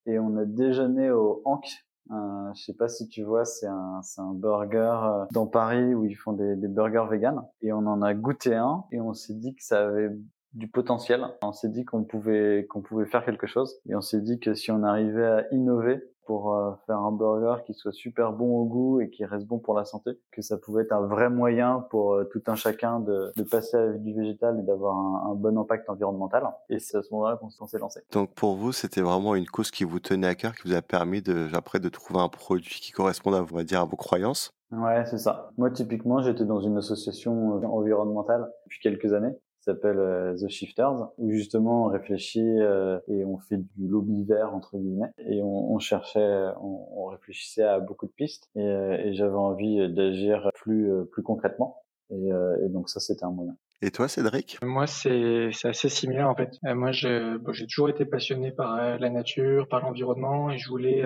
et 0.06 0.18
on 0.18 0.36
a 0.36 0.44
déjeuné 0.44 1.10
au 1.10 1.42
Hank. 1.44 1.66
Euh, 2.10 2.14
je 2.54 2.62
sais 2.62 2.74
pas 2.74 2.88
si 2.88 3.08
tu 3.08 3.22
vois, 3.22 3.44
c'est 3.44 3.66
un, 3.66 4.00
c'est 4.02 4.20
un 4.22 4.32
burger 4.32 4.96
euh, 5.02 5.24
dans 5.32 5.46
Paris 5.46 5.94
où 5.94 6.04
ils 6.04 6.14
font 6.14 6.32
des, 6.32 6.56
des 6.56 6.68
burgers 6.68 7.06
vegan. 7.10 7.42
Et 7.60 7.72
on 7.72 7.86
en 7.86 8.00
a 8.00 8.14
goûté 8.14 8.54
un 8.54 8.84
et 8.92 9.00
on 9.00 9.12
s'est 9.12 9.34
dit 9.34 9.54
que 9.54 9.62
ça 9.62 9.88
avait 9.88 10.10
du 10.52 10.68
potentiel. 10.68 11.26
On 11.42 11.52
s'est 11.52 11.68
dit 11.68 11.84
qu'on 11.84 12.04
pouvait 12.04 12.66
qu'on 12.68 12.80
pouvait 12.80 13.06
faire 13.06 13.24
quelque 13.24 13.46
chose 13.46 13.80
et 13.88 13.94
on 13.94 14.00
s'est 14.00 14.20
dit 14.20 14.40
que 14.40 14.54
si 14.54 14.70
on 14.70 14.82
arrivait 14.82 15.26
à 15.26 15.54
innover 15.54 16.02
pour 16.28 16.54
euh, 16.54 16.72
faire 16.86 16.98
un 16.98 17.10
burger 17.10 17.62
qui 17.64 17.72
soit 17.72 17.90
super 17.90 18.32
bon 18.32 18.58
au 18.58 18.66
goût 18.66 19.00
et 19.00 19.08
qui 19.08 19.24
reste 19.24 19.46
bon 19.46 19.58
pour 19.58 19.74
la 19.74 19.86
santé, 19.86 20.10
que 20.30 20.42
ça 20.42 20.58
pouvait 20.58 20.82
être 20.82 20.92
un 20.92 21.06
vrai 21.06 21.30
moyen 21.30 21.86
pour 21.88 22.12
euh, 22.12 22.24
tout 22.24 22.42
un 22.48 22.54
chacun 22.54 23.00
de, 23.00 23.32
de 23.34 23.42
passer 23.44 23.78
à 23.78 23.92
du 23.92 24.12
végétal 24.12 24.60
et 24.60 24.62
d'avoir 24.62 24.94
un, 24.94 25.30
un, 25.30 25.34
bon 25.34 25.56
impact 25.58 25.88
environnemental. 25.88 26.46
Et 26.68 26.80
c'est 26.80 26.98
à 26.98 27.02
ce 27.02 27.08
moment-là 27.14 27.38
qu'on 27.38 27.66
s'est 27.66 27.78
lancé. 27.78 28.00
Donc 28.12 28.34
pour 28.34 28.56
vous, 28.56 28.72
c'était 28.72 29.00
vraiment 29.00 29.34
une 29.34 29.46
cause 29.46 29.70
qui 29.70 29.84
vous 29.84 30.00
tenait 30.00 30.26
à 30.26 30.34
cœur, 30.34 30.54
qui 30.54 30.68
vous 30.68 30.74
a 30.74 30.82
permis 30.82 31.22
de 31.22 31.48
après 31.54 31.80
de 31.80 31.88
trouver 31.88 32.20
un 32.20 32.28
produit 32.28 32.78
qui 32.78 32.92
corresponde 32.92 33.34
à, 33.34 33.40
on 33.40 33.56
va 33.56 33.64
dire, 33.64 33.80
à 33.80 33.86
vos 33.86 33.96
croyances? 33.96 34.52
Ouais, 34.70 35.06
c'est 35.06 35.16
ça. 35.16 35.50
Moi, 35.56 35.70
typiquement, 35.70 36.20
j'étais 36.20 36.44
dans 36.44 36.60
une 36.60 36.76
association 36.76 37.56
euh, 37.56 37.66
environnementale 37.66 38.52
depuis 38.66 38.80
quelques 38.80 39.14
années 39.14 39.34
s'appelle 39.68 39.98
euh, 39.98 40.34
The 40.36 40.48
Shifters, 40.48 41.10
où 41.18 41.30
justement 41.30 41.86
on 41.86 41.88
réfléchit 41.88 42.40
euh, 42.40 42.98
et 43.08 43.24
on 43.24 43.38
fait 43.38 43.58
du 43.58 43.86
lobby 43.86 44.24
vert 44.24 44.54
entre 44.54 44.78
guillemets, 44.78 45.12
et 45.18 45.42
on, 45.42 45.72
on 45.72 45.78
cherchait, 45.78 46.46
on, 46.60 46.86
on, 46.96 47.06
réfléchissait 47.06 47.64
à 47.64 47.80
beaucoup 47.80 48.06
de 48.06 48.12
pistes, 48.12 48.48
et, 48.56 48.60
euh, 48.60 48.96
et 48.98 49.14
j'avais 49.14 49.36
envie 49.36 49.92
d'agir 49.92 50.50
plus 50.54 50.90
plus 51.12 51.22
concrètement, 51.22 51.82
et, 52.10 52.28
et 52.64 52.68
donc 52.68 52.88
ça 52.88 53.00
c'était 53.00 53.24
un 53.24 53.30
moyen. 53.30 53.56
Et 53.80 53.92
toi, 53.92 54.08
Cédric? 54.08 54.58
Moi, 54.60 54.88
c'est 54.88 55.50
assez 55.62 55.88
similaire 55.88 56.28
en 56.28 56.34
fait. 56.34 56.50
moi, 56.64 56.90
j'ai 56.90 57.38
bon, 57.38 57.52
toujours 57.52 57.88
été 57.88 58.04
passionné 58.04 58.50
par 58.50 58.98
la 58.98 59.10
nature, 59.10 59.68
par 59.68 59.82
l'environnement, 59.82 60.50
et 60.50 60.58
je 60.58 60.68
voulais 60.68 61.04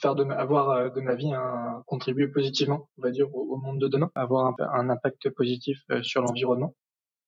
faire 0.00 0.14
de 0.14 0.24
avoir 0.24 0.90
de 0.90 1.00
ma 1.02 1.14
vie 1.16 1.34
un 1.34 1.82
contribuer 1.86 2.28
positivement, 2.28 2.88
on 2.96 3.02
va 3.02 3.10
dire, 3.10 3.26
au, 3.34 3.56
monde 3.58 3.78
de 3.78 3.88
demain, 3.88 4.10
avoir 4.14 4.46
un, 4.46 4.54
un 4.72 4.88
impact 4.88 5.28
positif 5.30 5.78
sur 6.02 6.22
l'environnement. 6.22 6.74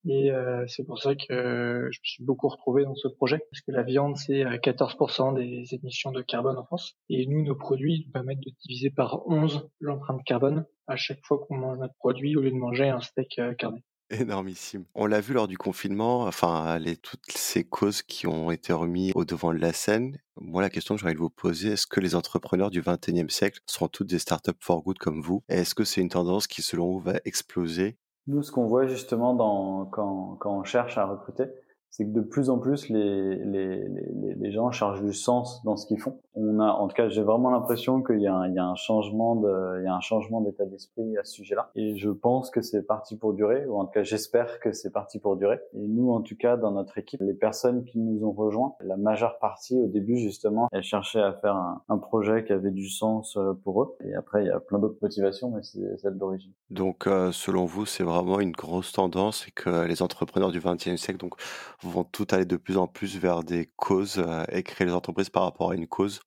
Et 0.09 0.31
euh, 0.31 0.65
c'est 0.69 0.85
pour 0.85 1.01
ça 1.01 1.15
que 1.15 1.89
je 1.91 1.99
me 1.99 2.05
suis 2.05 2.25
beaucoup 2.25 2.49
retrouvé 2.49 2.85
dans 2.85 2.95
ce 2.95 3.09
projet, 3.09 3.39
parce 3.51 3.61
que 3.61 3.73
la 3.73 3.83
viande, 3.83 4.17
c'est 4.17 4.45
14% 4.45 5.33
euh, 5.33 5.39
des 5.39 5.75
émissions 5.75 6.13
de 6.13 6.23
carbone 6.23 6.57
en 6.57 6.65
France. 6.65 6.97
Et 7.09 7.27
nous, 7.27 7.45
nos 7.45 7.57
produits 7.57 8.05
nous 8.07 8.13
permettent 8.13 8.41
de 8.41 8.53
diviser 8.63 8.91
par 8.91 9.27
11 9.27 9.69
l'empreinte 9.81 10.23
carbone 10.25 10.65
à 10.87 10.97
chaque 10.97 11.25
fois 11.25 11.39
qu'on 11.39 11.57
mange 11.57 11.79
notre 11.79 11.95
produit 11.95 12.37
au 12.37 12.41
lieu 12.41 12.51
de 12.51 12.57
manger 12.57 12.89
un 12.89 13.01
steak 13.01 13.39
euh, 13.39 13.55
carné. 13.55 13.83
Énormissime. 14.11 14.85
On 14.95 15.07
l'a 15.07 15.21
vu 15.21 15.35
lors 15.35 15.49
du 15.49 15.59
confinement, 15.59 16.23
enfin, 16.23 16.79
les, 16.79 16.97
toutes 16.97 17.27
ces 17.29 17.65
causes 17.65 18.03
qui 18.03 18.29
ont 18.29 18.53
été 18.53 18.73
remises 18.73 19.11
au 19.17 19.25
devant 19.25 19.53
de 19.53 19.59
la 19.59 19.73
scène. 19.73 20.17
Moi, 20.41 20.63
la 20.63 20.71
question 20.71 20.95
que 20.95 21.01
j'aurais 21.01 21.15
de 21.15 21.19
vous 21.19 21.31
poser, 21.31 21.71
est-ce 21.71 21.89
que 21.89 21.99
les 21.99 22.15
entrepreneurs 22.15 22.71
du 22.71 22.81
21e 22.81 23.29
siècle 23.31 23.59
seront 23.67 23.89
toutes 23.89 24.07
des 24.07 24.21
startups 24.21 24.53
for 24.61 24.85
good 24.85 24.99
comme 24.99 25.23
vous? 25.23 25.43
Est-ce 25.49 25.75
que 25.75 25.83
c'est 25.83 26.01
une 26.01 26.09
tendance 26.09 26.47
qui, 26.47 26.63
selon 26.63 26.93
vous, 26.93 27.01
va 27.01 27.15
exploser 27.25 27.97
nous, 28.27 28.43
ce 28.43 28.51
qu'on 28.51 28.67
voit 28.67 28.87
justement 28.87 29.35
dans, 29.35 29.87
quand, 29.87 30.37
quand 30.41 30.59
on 30.59 30.65
cherche 30.65 30.99
à 30.99 31.05
recruter, 31.05 31.45
c'est 31.91 32.05
que 32.05 32.13
de 32.13 32.21
plus 32.21 32.51
en 32.51 32.59
plus 32.59 32.89
les, 32.89 33.37
les, 33.37 33.89
les, 34.37 34.53
gens 34.53 34.71
cherchent 34.71 35.03
du 35.03 35.13
sens 35.13 35.63
dans 35.65 35.77
ce 35.77 35.87
qu'ils 35.87 36.01
font. 36.01 36.19
On 36.35 36.61
a, 36.61 36.67
en 36.67 36.89
tout 36.89 36.95
cas, 36.95 37.09
j'ai 37.09 37.23
vraiment 37.23 37.51
l'impression 37.51 38.03
qu'il 38.03 38.21
y 38.21 38.27
a 38.27 38.35
un, 38.35 38.53
y 38.53 38.59
a 38.59 38.65
un 38.65 38.75
changement 38.75 39.37
de, 39.37 39.81
il 39.81 39.85
y 39.85 39.89
a 39.89 39.95
un 39.95 40.01
changement 40.01 40.41
d'état 40.41 40.67
d'esprit 40.67 41.17
à 41.17 41.25
ce 41.25 41.33
sujet-là. 41.33 41.71
Et 41.75 41.97
je 41.97 42.11
pense 42.11 42.51
que 42.51 42.61
c'est 42.61 42.83
parti 42.83 43.17
pour 43.17 43.33
durer, 43.33 43.67
ou 43.67 43.79
en 43.79 43.87
tout 43.87 43.93
cas, 43.93 44.03
j'espère 44.03 44.61
que 44.61 44.73
c'est 44.73 44.93
parti 44.93 45.19
pour 45.19 45.37
durer. 45.37 45.59
Et 45.75 45.87
nous, 45.87 46.13
en 46.13 46.21
tout 46.21 46.37
cas, 46.37 46.57
dans 46.57 46.73
notre 46.73 46.99
équipe, 46.99 47.21
les 47.23 47.35
personnes 47.35 47.85
qui 47.85 47.99
nous 47.99 48.27
ont 48.27 48.33
rejoints, 48.33 48.75
la 48.81 48.97
majeure 48.97 49.39
partie, 49.39 49.79
au 49.79 49.87
début, 49.87 50.19
justement, 50.19 50.69
elles 50.73 50.83
cherchaient 50.83 51.23
à 51.23 51.33
faire 51.33 51.57
un, 51.57 51.83
un 51.89 51.99
projet 51.99 52.45
qui 52.45 52.53
avait 52.53 52.71
du 52.71 52.89
sens 52.89 53.37
euh, 53.37 53.53
pour 53.65 53.83
eux. 53.83 53.97
Et 54.05 54.15
après, 54.15 54.45
il 54.45 54.47
y 54.49 54.51
a 54.51 54.61
plein 54.61 54.79
d'autres 54.79 54.99
motivations, 55.01 55.51
mais 55.51 55.63
c'est 55.63 55.99
celle 55.99 56.17
d'origine. 56.19 56.53
Donc, 56.71 57.07
euh, 57.07 57.33
selon 57.33 57.65
vous, 57.65 57.87
c'est 57.87 58.05
vraiment 58.05 58.41
une 58.41 58.53
grosse 58.53 58.93
tendance 58.93 59.47
et 59.49 59.51
que 59.51 59.87
les 59.87 60.03
entrepreneurs 60.03 60.51
du 60.51 60.61
20e 60.61 60.97
siècle, 60.97 61.19
donc, 61.19 61.35
vont 61.83 62.05
tout 62.05 62.27
aller 62.31 62.45
de 62.45 62.57
plus 62.57 62.77
en 62.77 62.87
plus 62.87 63.19
vers 63.19 63.43
des 63.43 63.71
causes 63.77 64.19
euh, 64.19 64.45
et 64.51 64.63
créer 64.63 64.87
les 64.87 64.95
entreprises 64.95 65.31
par 65.31 65.43
rapport 65.43 65.71
à 65.71 65.75
une 65.75 65.87
cause, 65.87 66.21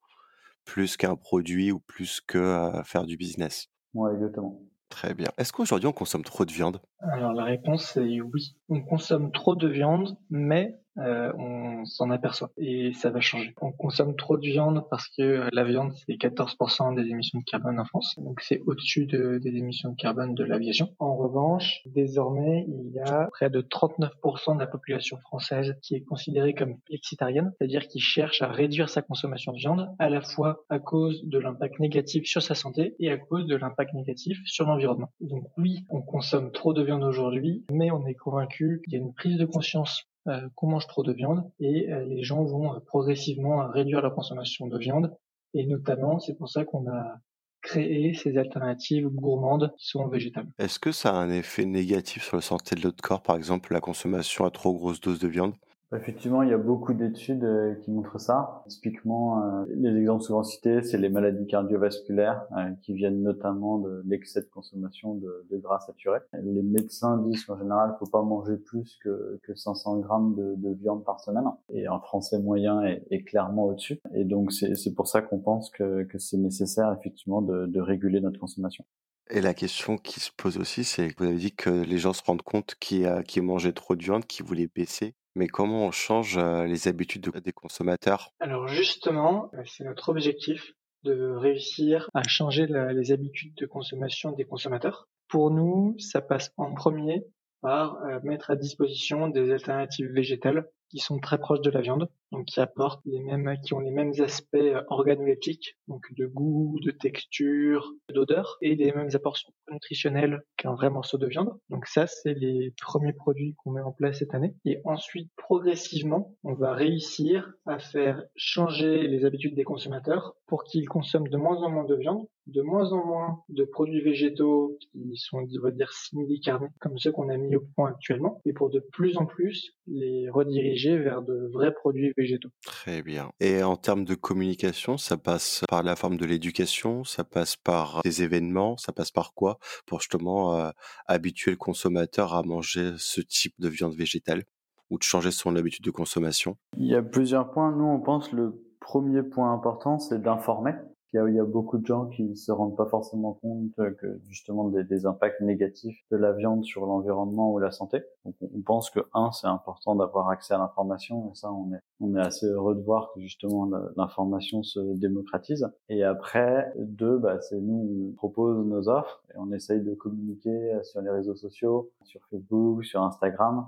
plus 0.66 0.98
qu'un 0.98 1.16
produit 1.16 1.72
ou 1.72 1.80
plus 1.80 2.22
que 2.22 2.38
euh, 2.38 2.84
faire 2.84 3.06
du 3.06 3.18
business. 3.18 3.68
Ouais, 3.94 4.14
exactement. 4.14 4.62
Très 4.90 5.14
bien. 5.14 5.28
Est-ce 5.38 5.54
qu'aujourd'hui 5.54 5.88
on 5.88 5.94
consomme 5.94 6.24
trop 6.24 6.46
de 6.46 6.52
viande? 6.52 6.82
Alors 7.00 7.34
la 7.34 7.44
réponse 7.44 7.96
est 7.98 8.22
oui. 8.22 8.58
On 8.70 8.82
consomme 8.82 9.32
trop 9.32 9.56
de 9.56 9.68
viande, 9.68 10.18
mais 10.32 10.80
euh, 11.00 11.32
on 11.38 11.86
s'en 11.86 12.10
aperçoit 12.10 12.52
et 12.58 12.94
ça 12.94 13.10
va 13.10 13.22
changer. 13.22 13.54
On 13.62 13.72
consomme 13.72 14.16
trop 14.16 14.38
de 14.38 14.46
viande 14.46 14.84
parce 14.90 15.08
que 15.08 15.48
la 15.52 15.64
viande 15.64 15.94
c'est 15.94 16.14
14% 16.14 16.96
des 16.96 17.10
émissions 17.10 17.40
de 17.40 17.44
carbone 17.44 17.80
en 17.80 17.86
France, 17.86 18.16
donc 18.20 18.42
c'est 18.42 18.62
au-dessus 18.66 19.06
de, 19.06 19.40
des 19.40 19.56
émissions 19.56 19.92
de 19.92 19.96
carbone 19.96 20.36
de 20.36 20.44
l'aviation. 20.44 20.90
En 21.00 21.16
revanche, 21.16 21.82
désormais 21.86 22.66
il 22.68 22.92
y 22.94 23.00
a 23.00 23.30
près 23.32 23.50
de 23.50 23.62
39% 23.62 24.56
de 24.56 24.60
la 24.60 24.68
population 24.68 25.18
française 25.18 25.76
qui 25.82 25.96
est 25.96 26.02
considérée 26.02 26.54
comme 26.54 26.78
flexitarienne, 26.88 27.54
c'est-à-dire 27.58 27.88
qui 27.88 28.00
cherche 28.00 28.42
à 28.42 28.48
réduire 28.48 28.90
sa 28.90 29.02
consommation 29.02 29.54
de 29.54 29.58
viande 29.58 29.90
à 30.00 30.10
la 30.10 30.22
fois 30.22 30.66
à 30.70 30.80
cause 30.80 31.24
de 31.24 31.40
l'impact 31.40 31.80
négatif 31.80 32.26
sur 32.26 32.42
sa 32.42 32.56
santé 32.56 32.96
et 33.00 33.10
à 33.10 33.18
cause 33.18 33.46
de 33.46 33.56
l'impact 33.56 33.94
négatif 33.94 34.40
sur 34.46 34.66
l'environnement. 34.66 35.12
Donc 35.22 35.46
oui, 35.58 35.86
on 35.90 36.02
consomme 36.02 36.52
trop 36.52 36.74
de 36.74 36.84
viande 36.84 37.04
aujourd'hui, 37.04 37.66
mais 37.72 37.92
on 37.92 38.06
est 38.06 38.16
convaincu 38.16 38.82
qu'il 38.84 38.94
y 38.94 38.96
a 38.98 39.00
une 39.00 39.14
prise 39.14 39.38
de 39.38 39.46
conscience 39.46 40.09
qu'on 40.56 40.68
mange 40.68 40.88
trop 40.88 41.04
de 41.04 41.14
viande 41.14 41.50
et 41.60 41.92
euh, 41.92 42.06
les 42.06 42.24
gens 42.24 42.44
vont 42.44 42.76
euh, 42.76 42.80
progressivement 42.80 43.68
réduire 43.70 44.02
leur 44.02 44.14
consommation 44.14 44.68
de 44.68 44.78
viande. 44.78 45.16
Et 45.54 45.66
notamment 45.66 46.20
c'est 46.20 46.36
pour 46.36 46.50
ça 46.50 46.66
qu'on 46.66 46.88
a 46.88 47.20
créé 47.62 48.14
ces 48.14 48.38
alternatives 48.38 49.08
gourmandes 49.10 49.74
qui 49.78 49.88
sont 49.88 50.08
végétales. 50.08 50.48
Est-ce 50.60 50.80
que 50.80 50.92
ça 50.92 51.12
a 51.12 51.14
un 51.14 51.30
effet 51.30 51.66
négatif 51.66 52.24
sur 52.24 52.38
la 52.38 52.42
santé 52.42 52.76
de 52.76 52.82
notre 52.82 53.02
corps, 53.02 53.22
par 53.22 53.36
exemple 53.36 53.74
la 53.74 53.82
consommation 53.82 54.46
à 54.46 54.52
trop 54.52 54.74
grosse 54.74 55.02
dose 55.02 55.20
de 55.20 55.28
viande? 55.28 55.54
Effectivement, 55.96 56.44
il 56.44 56.50
y 56.50 56.54
a 56.54 56.58
beaucoup 56.58 56.94
d'études 56.94 57.44
euh, 57.44 57.74
qui 57.82 57.90
montrent 57.90 58.20
ça. 58.20 58.64
Typiquement, 58.68 59.44
euh, 59.44 59.66
les 59.70 59.98
exemples 59.98 60.24
souvent 60.24 60.44
cités, 60.44 60.84
c'est 60.84 61.00
les 61.00 61.10
maladies 61.10 61.48
cardiovasculaires 61.48 62.46
euh, 62.56 62.70
qui 62.84 62.94
viennent 62.94 63.24
notamment 63.24 63.80
de 63.80 64.04
l'excès 64.06 64.42
de 64.42 64.46
consommation 64.46 65.16
de, 65.16 65.48
de, 65.50 65.58
gras 65.58 65.80
saturés. 65.80 66.20
Les 66.34 66.62
médecins 66.62 67.18
disent 67.18 67.44
qu'en 67.44 67.58
général, 67.58 67.96
il 67.96 67.98
faut 67.98 68.12
pas 68.12 68.22
manger 68.22 68.58
plus 68.58 69.00
que, 69.04 69.40
que 69.42 69.56
500 69.56 69.98
grammes 69.98 70.36
de, 70.36 70.54
de, 70.58 70.76
viande 70.76 71.04
par 71.04 71.20
semaine. 71.22 71.46
Et 71.74 71.88
un 71.88 72.00
Français 72.00 72.38
moyen 72.38 72.84
est, 72.84 73.24
clairement 73.24 73.66
au-dessus. 73.66 74.00
Et 74.14 74.26
donc, 74.26 74.52
c'est 74.52 74.94
pour 74.94 75.08
ça 75.08 75.24
qu'on 75.24 75.40
pense 75.40 75.72
que, 75.72 76.08
c'est 76.20 76.38
nécessaire 76.38 76.96
effectivement 77.00 77.42
de, 77.42 77.80
réguler 77.80 78.22
notre 78.22 78.40
consommation. 78.40 78.86
Et 79.32 79.42
la 79.42 79.54
question 79.54 79.98
qui 79.98 80.20
se 80.20 80.32
pose 80.36 80.58
aussi, 80.58 80.84
c'est 80.84 81.10
que 81.10 81.24
vous 81.24 81.30
avez 81.30 81.38
dit 81.38 81.52
que 81.54 81.70
les 81.70 81.98
gens 81.98 82.14
se 82.14 82.24
rendent 82.24 82.42
compte 82.42 82.76
qu'ils 82.80 83.10
qu 83.28 83.42
mangeaient 83.42 83.74
trop 83.74 83.96
de 83.96 84.04
viande, 84.04 84.26
qu'ils 84.26 84.46
voulaient 84.46 84.68
baisser. 84.68 85.16
Mais 85.40 85.48
comment 85.48 85.86
on 85.86 85.92
change 85.92 86.38
les 86.38 86.90
habitudes 86.90 87.32
des 87.46 87.54
consommateurs? 87.54 88.34
Alors 88.42 88.68
justement, 88.68 89.50
c'est 89.66 89.86
notre 89.86 90.10
objectif 90.10 90.74
de 91.06 91.32
réussir 91.32 92.10
à 92.14 92.24
changer 92.28 92.68
les 92.68 93.14
habitudes 93.14 93.56
de 93.56 93.66
consommation 93.66 94.34
des 94.34 94.44
consommateurs. 94.44 95.08
Pour 95.30 95.50
nous, 95.50 95.96
ça 95.98 96.20
passe 96.20 96.52
en 96.58 96.74
premier 96.74 97.24
par 97.62 98.00
mettre 98.24 98.52
à 98.52 98.58
disposition 98.58 99.30
des 99.30 99.54
alternatives 99.54 100.12
végétales 100.12 100.68
qui 100.90 101.00
sont 101.00 101.20
très 101.20 101.38
proches 101.38 101.62
de 101.62 101.70
la 101.70 101.82
viande, 101.82 102.10
donc 102.32 102.46
qui 102.46 102.60
apportent 102.60 103.02
les 103.06 103.22
mêmes, 103.22 103.56
qui 103.64 103.74
ont 103.74 103.80
les 103.80 103.92
mêmes 103.92 104.14
aspects 104.20 104.58
organoleptiques, 104.88 105.78
donc 105.88 106.06
de 106.16 106.26
goût, 106.26 106.80
de 106.84 106.92
texture, 106.92 107.94
d'odeur, 108.14 108.58
et 108.62 108.76
les 108.76 108.92
mêmes 108.92 109.10
apports 109.14 109.38
nutritionnels 109.72 110.42
qu'un 110.58 110.74
vrai 110.74 110.90
morceau 110.90 111.18
de 111.18 111.28
viande. 111.28 111.58
Donc 111.70 111.86
ça, 111.86 112.08
c'est 112.08 112.34
les 112.34 112.74
premiers 112.82 113.14
produits 113.14 113.56
qu'on 113.58 113.72
met 113.72 113.82
en 113.82 113.92
place 113.92 114.20
cette 114.20 114.34
année. 114.34 114.56
Et 114.66 114.82
ensuite, 114.84 115.32
progressivement, 115.38 116.36
on 116.44 116.54
va 116.54 116.74
réussir 116.74 117.54
à 117.66 117.80
faire 117.80 118.24
changer 118.36 119.08
les 119.08 119.26
habitudes 119.26 119.56
des 119.56 119.64
consommateurs 119.64 120.36
pour 120.48 120.64
qu'ils 120.64 120.90
consomment 120.90 121.30
de 121.30 121.38
moins 121.38 121.62
en 121.62 121.70
moins 121.70 121.86
de 121.86 121.96
viande, 121.96 122.28
de 122.50 122.62
moins 122.62 122.92
en 122.92 123.06
moins 123.06 123.44
de 123.50 123.64
produits 123.64 124.02
végétaux 124.02 124.78
qui 124.80 125.16
sont, 125.16 125.40
on 125.40 125.62
va 125.62 125.72
dire, 125.72 125.92
simili-carnés, 125.92 126.68
comme 126.80 126.98
ceux 126.98 127.12
qu'on 127.12 127.30
a 127.30 127.38
mis 127.38 127.56
au 127.56 127.64
point 127.76 127.90
actuellement, 127.90 128.42
et 128.46 128.54
pour 128.54 128.70
de 128.70 128.80
plus 128.92 129.18
en 129.18 129.26
plus 129.26 129.74
les 129.88 130.30
rediriger 130.30 130.98
vers 130.98 131.22
de 131.22 131.50
vrais 131.54 131.74
produits 131.74 132.14
végétaux. 132.18 132.50
Très 132.66 133.02
bien. 133.02 133.32
Et 133.40 133.64
en 133.64 133.76
termes 133.76 134.06
de 134.06 134.16
communication, 134.16 134.98
ça 134.98 135.18
passe 135.18 135.64
par 135.70 135.84
la 135.84 135.96
forme 135.96 136.18
de 136.18 136.26
l'éducation, 136.26 137.04
ça 137.04 137.24
passe 137.24 137.56
par 137.56 138.02
des 138.04 138.24
événements, 138.24 138.78
ça 138.78 138.92
passe 138.92 139.12
par 139.12 139.34
quoi 139.34 139.60
pour 139.86 140.02
justement 140.02 140.56
euh, 140.56 140.70
habituer 141.08 141.52
le 141.52 141.58
consommateur 141.58 142.34
à 142.34 142.44
manger 142.44 142.94
ce 142.98 143.22
type 143.22 143.54
de 143.60 143.70
viande 143.70 143.96
végétale 143.96 144.44
ou 144.90 144.98
de 144.98 145.04
changer 145.04 145.32
son 145.32 145.56
habitude 145.56 145.86
de 145.86 145.92
consommation? 145.92 146.58
Il 146.78 146.88
y 146.88 146.96
a 146.96 147.02
plusieurs 147.02 147.52
points. 147.52 147.72
Nous, 147.72 147.86
on 147.86 148.00
pense 148.00 148.32
le 148.32 148.64
premier 148.80 149.22
point 149.24 149.54
important, 149.54 150.00
c'est 150.00 150.22
d'informer. 150.22 150.74
Il 151.14 151.34
y, 151.34 151.40
a, 151.40 151.44
beaucoup 151.44 151.80
de 151.80 151.86
gens 151.88 152.06
qui 152.06 152.36
se 152.36 152.52
rendent 152.52 152.78
pas 152.78 152.86
forcément 152.86 153.34
compte 153.34 153.74
que 153.76 154.20
justement 154.28 154.70
des, 154.70 154.84
des 154.84 155.08
impacts 155.08 155.42
négatifs 155.42 155.98
de 156.12 156.18
la 156.18 156.34
viande 156.34 156.64
sur 156.64 156.86
l'environnement 156.86 157.52
ou 157.52 157.58
la 157.58 157.72
santé. 157.72 158.04
Donc 158.26 158.36
on 158.42 158.62
pense 158.62 158.92
que 158.92 159.00
un, 159.16 159.32
c'est 159.32 159.48
important 159.48 159.96
d'avoir 159.96 160.30
accès 160.30 160.54
à 160.54 160.60
l'information 160.60 161.32
et 161.32 161.36
ça 161.36 161.52
on 161.52 161.74
est 161.74 161.80
on 162.00 162.16
est 162.16 162.22
assez 162.22 162.46
heureux 162.46 162.76
de 162.76 162.82
voir 162.82 163.12
que 163.14 163.22
justement 163.22 163.70
l'information 163.98 164.62
se 164.62 164.80
démocratise. 165.00 165.68
Et 165.90 166.04
après 166.04 166.72
deux, 166.78 167.18
bah, 167.18 167.40
c'est 167.42 167.60
nous 167.60 168.12
on 168.12 168.16
propose 168.16 168.66
nos 168.66 168.88
offres 168.88 169.24
et 169.34 169.38
on 169.38 169.52
essaye 169.52 169.82
de 169.82 169.96
communiquer 169.96 170.78
sur 170.84 171.02
les 171.02 171.10
réseaux 171.10 171.36
sociaux, 171.36 171.92
sur 172.04 172.22
Facebook, 172.30 172.86
sur 172.86 173.02
Instagram 173.02 173.66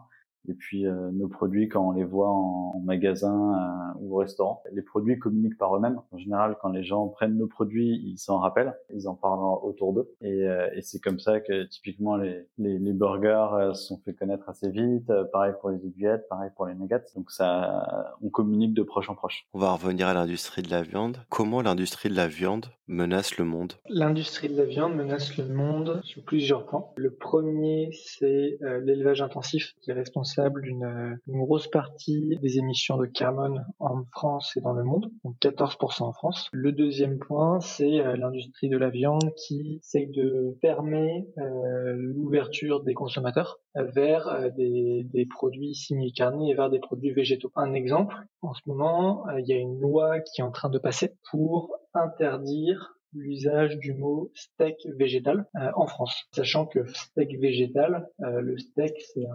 et 0.47 0.53
puis 0.53 0.87
euh, 0.87 1.11
nos 1.11 1.27
produits, 1.27 1.67
quand 1.69 1.87
on 1.87 1.91
les 1.91 2.03
voit 2.03 2.29
en, 2.29 2.79
magasin 2.83 3.93
euh, 3.95 3.99
ou 3.99 4.15
au 4.15 4.17
restaurant, 4.17 4.63
les 4.71 4.81
produits 4.81 5.19
communiquent 5.19 5.57
par 5.57 5.75
eux-mêmes. 5.75 5.99
En 6.11 6.17
général, 6.17 6.57
quand 6.61 6.69
les 6.69 6.83
gens 6.83 7.07
prennent 7.07 7.37
nos 7.37 7.47
produits, 7.47 8.01
ils 8.03 8.17
s'en 8.17 8.39
rappellent, 8.39 8.75
ils 8.93 9.07
en 9.07 9.13
parlent 9.13 9.59
autour 9.63 9.93
d'eux. 9.93 10.11
Et, 10.21 10.47
euh, 10.47 10.67
et 10.75 10.81
c'est 10.81 10.99
comme 10.99 11.19
ça 11.19 11.39
que 11.39 11.63
typiquement 11.65 12.15
les, 12.15 12.47
les, 12.57 12.79
les 12.79 12.93
burgers 12.93 13.71
se 13.73 13.83
sont 13.83 14.01
fait 14.03 14.13
connaître 14.13 14.49
assez 14.49 14.69
vite. 14.69 15.11
pareil 15.31 15.53
pour 15.61 15.69
les 15.69 15.85
aiguillettes, 15.85 16.27
pareil 16.27 16.49
pour 16.55 16.65
les 16.65 16.73
nuggets. 16.73 17.03
Donc 17.15 17.29
ça, 17.29 18.15
on 18.21 18.29
communique 18.29 18.73
de 18.73 18.83
proche 18.83 19.09
en 19.09 19.15
proche. 19.15 19.45
On 19.53 19.59
va 19.59 19.73
revenir 19.73 20.07
à 20.07 20.13
l'industrie 20.13 20.63
de 20.63 20.71
la 20.71 20.81
viande. 20.81 21.17
Comment 21.29 21.61
l'industrie 21.61 22.09
de 22.09 22.15
la 22.15 22.27
viande 22.27 22.65
menace 22.87 23.37
le 23.37 23.45
monde? 23.45 23.73
L'industrie 23.89 24.49
de 24.49 24.57
la 24.57 24.65
viande 24.65 24.95
menace 24.95 25.37
le 25.37 25.47
monde 25.47 26.01
sur 26.03 26.23
plusieurs 26.23 26.65
plans. 26.65 26.93
Le 26.95 27.11
premier, 27.11 27.89
c'est 27.91 28.57
l'élevage 28.83 29.21
intensif 29.21 29.75
qui 29.81 29.91
est 29.91 29.93
responsable 29.93 30.30
d'une 30.39 31.19
grosse 31.27 31.67
partie 31.67 32.37
des 32.41 32.57
émissions 32.57 32.97
de 32.97 33.05
carbone 33.05 33.65
en 33.79 34.03
France 34.11 34.53
et 34.55 34.61
dans 34.61 34.73
le 34.73 34.83
monde, 34.83 35.11
donc 35.23 35.35
14% 35.41 36.03
en 36.03 36.13
France. 36.13 36.49
Le 36.51 36.71
deuxième 36.71 37.19
point, 37.19 37.59
c'est 37.59 37.99
euh, 37.99 38.15
l'industrie 38.15 38.69
de 38.69 38.77
la 38.77 38.89
viande 38.89 39.33
qui 39.35 39.79
essaye 39.81 40.07
de 40.07 40.57
fermer 40.61 41.27
euh, 41.37 41.95
l'ouverture 41.97 42.83
des 42.83 42.93
consommateurs 42.93 43.59
vers 43.75 44.27
euh, 44.27 44.49
des, 44.49 45.27
produits 45.29 45.75
simi-carnés 45.75 46.51
et 46.51 46.53
vers 46.53 46.69
des 46.69 46.79
produits 46.79 47.11
végétaux. 47.11 47.51
Un 47.55 47.73
exemple, 47.73 48.15
en 48.41 48.53
ce 48.53 48.61
moment, 48.65 49.25
il 49.37 49.47
y 49.47 49.53
a 49.53 49.57
une 49.57 49.79
loi 49.79 50.19
qui 50.19 50.41
est 50.41 50.43
en 50.43 50.51
train 50.51 50.69
de 50.69 50.77
passer 50.77 51.13
pour 51.29 51.77
interdire 51.93 52.97
l'usage 53.13 53.77
du 53.77 53.93
mot 53.93 54.31
steak 54.33 54.75
végétal 54.97 55.47
euh, 55.55 55.71
en 55.75 55.87
France. 55.87 56.25
Sachant 56.33 56.65
que 56.65 56.85
steak 56.93 57.39
végétal, 57.39 58.07
euh, 58.21 58.41
le 58.41 58.57
steak 58.57 58.93
c'est 59.13 59.25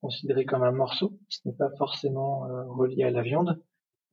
considéré 0.00 0.44
comme 0.44 0.62
un 0.62 0.72
morceau, 0.72 1.18
ce 1.28 1.40
n'est 1.46 1.54
pas 1.54 1.70
forcément 1.78 2.46
euh, 2.46 2.64
relié 2.64 3.04
à 3.04 3.10
la 3.10 3.22
viande, 3.22 3.62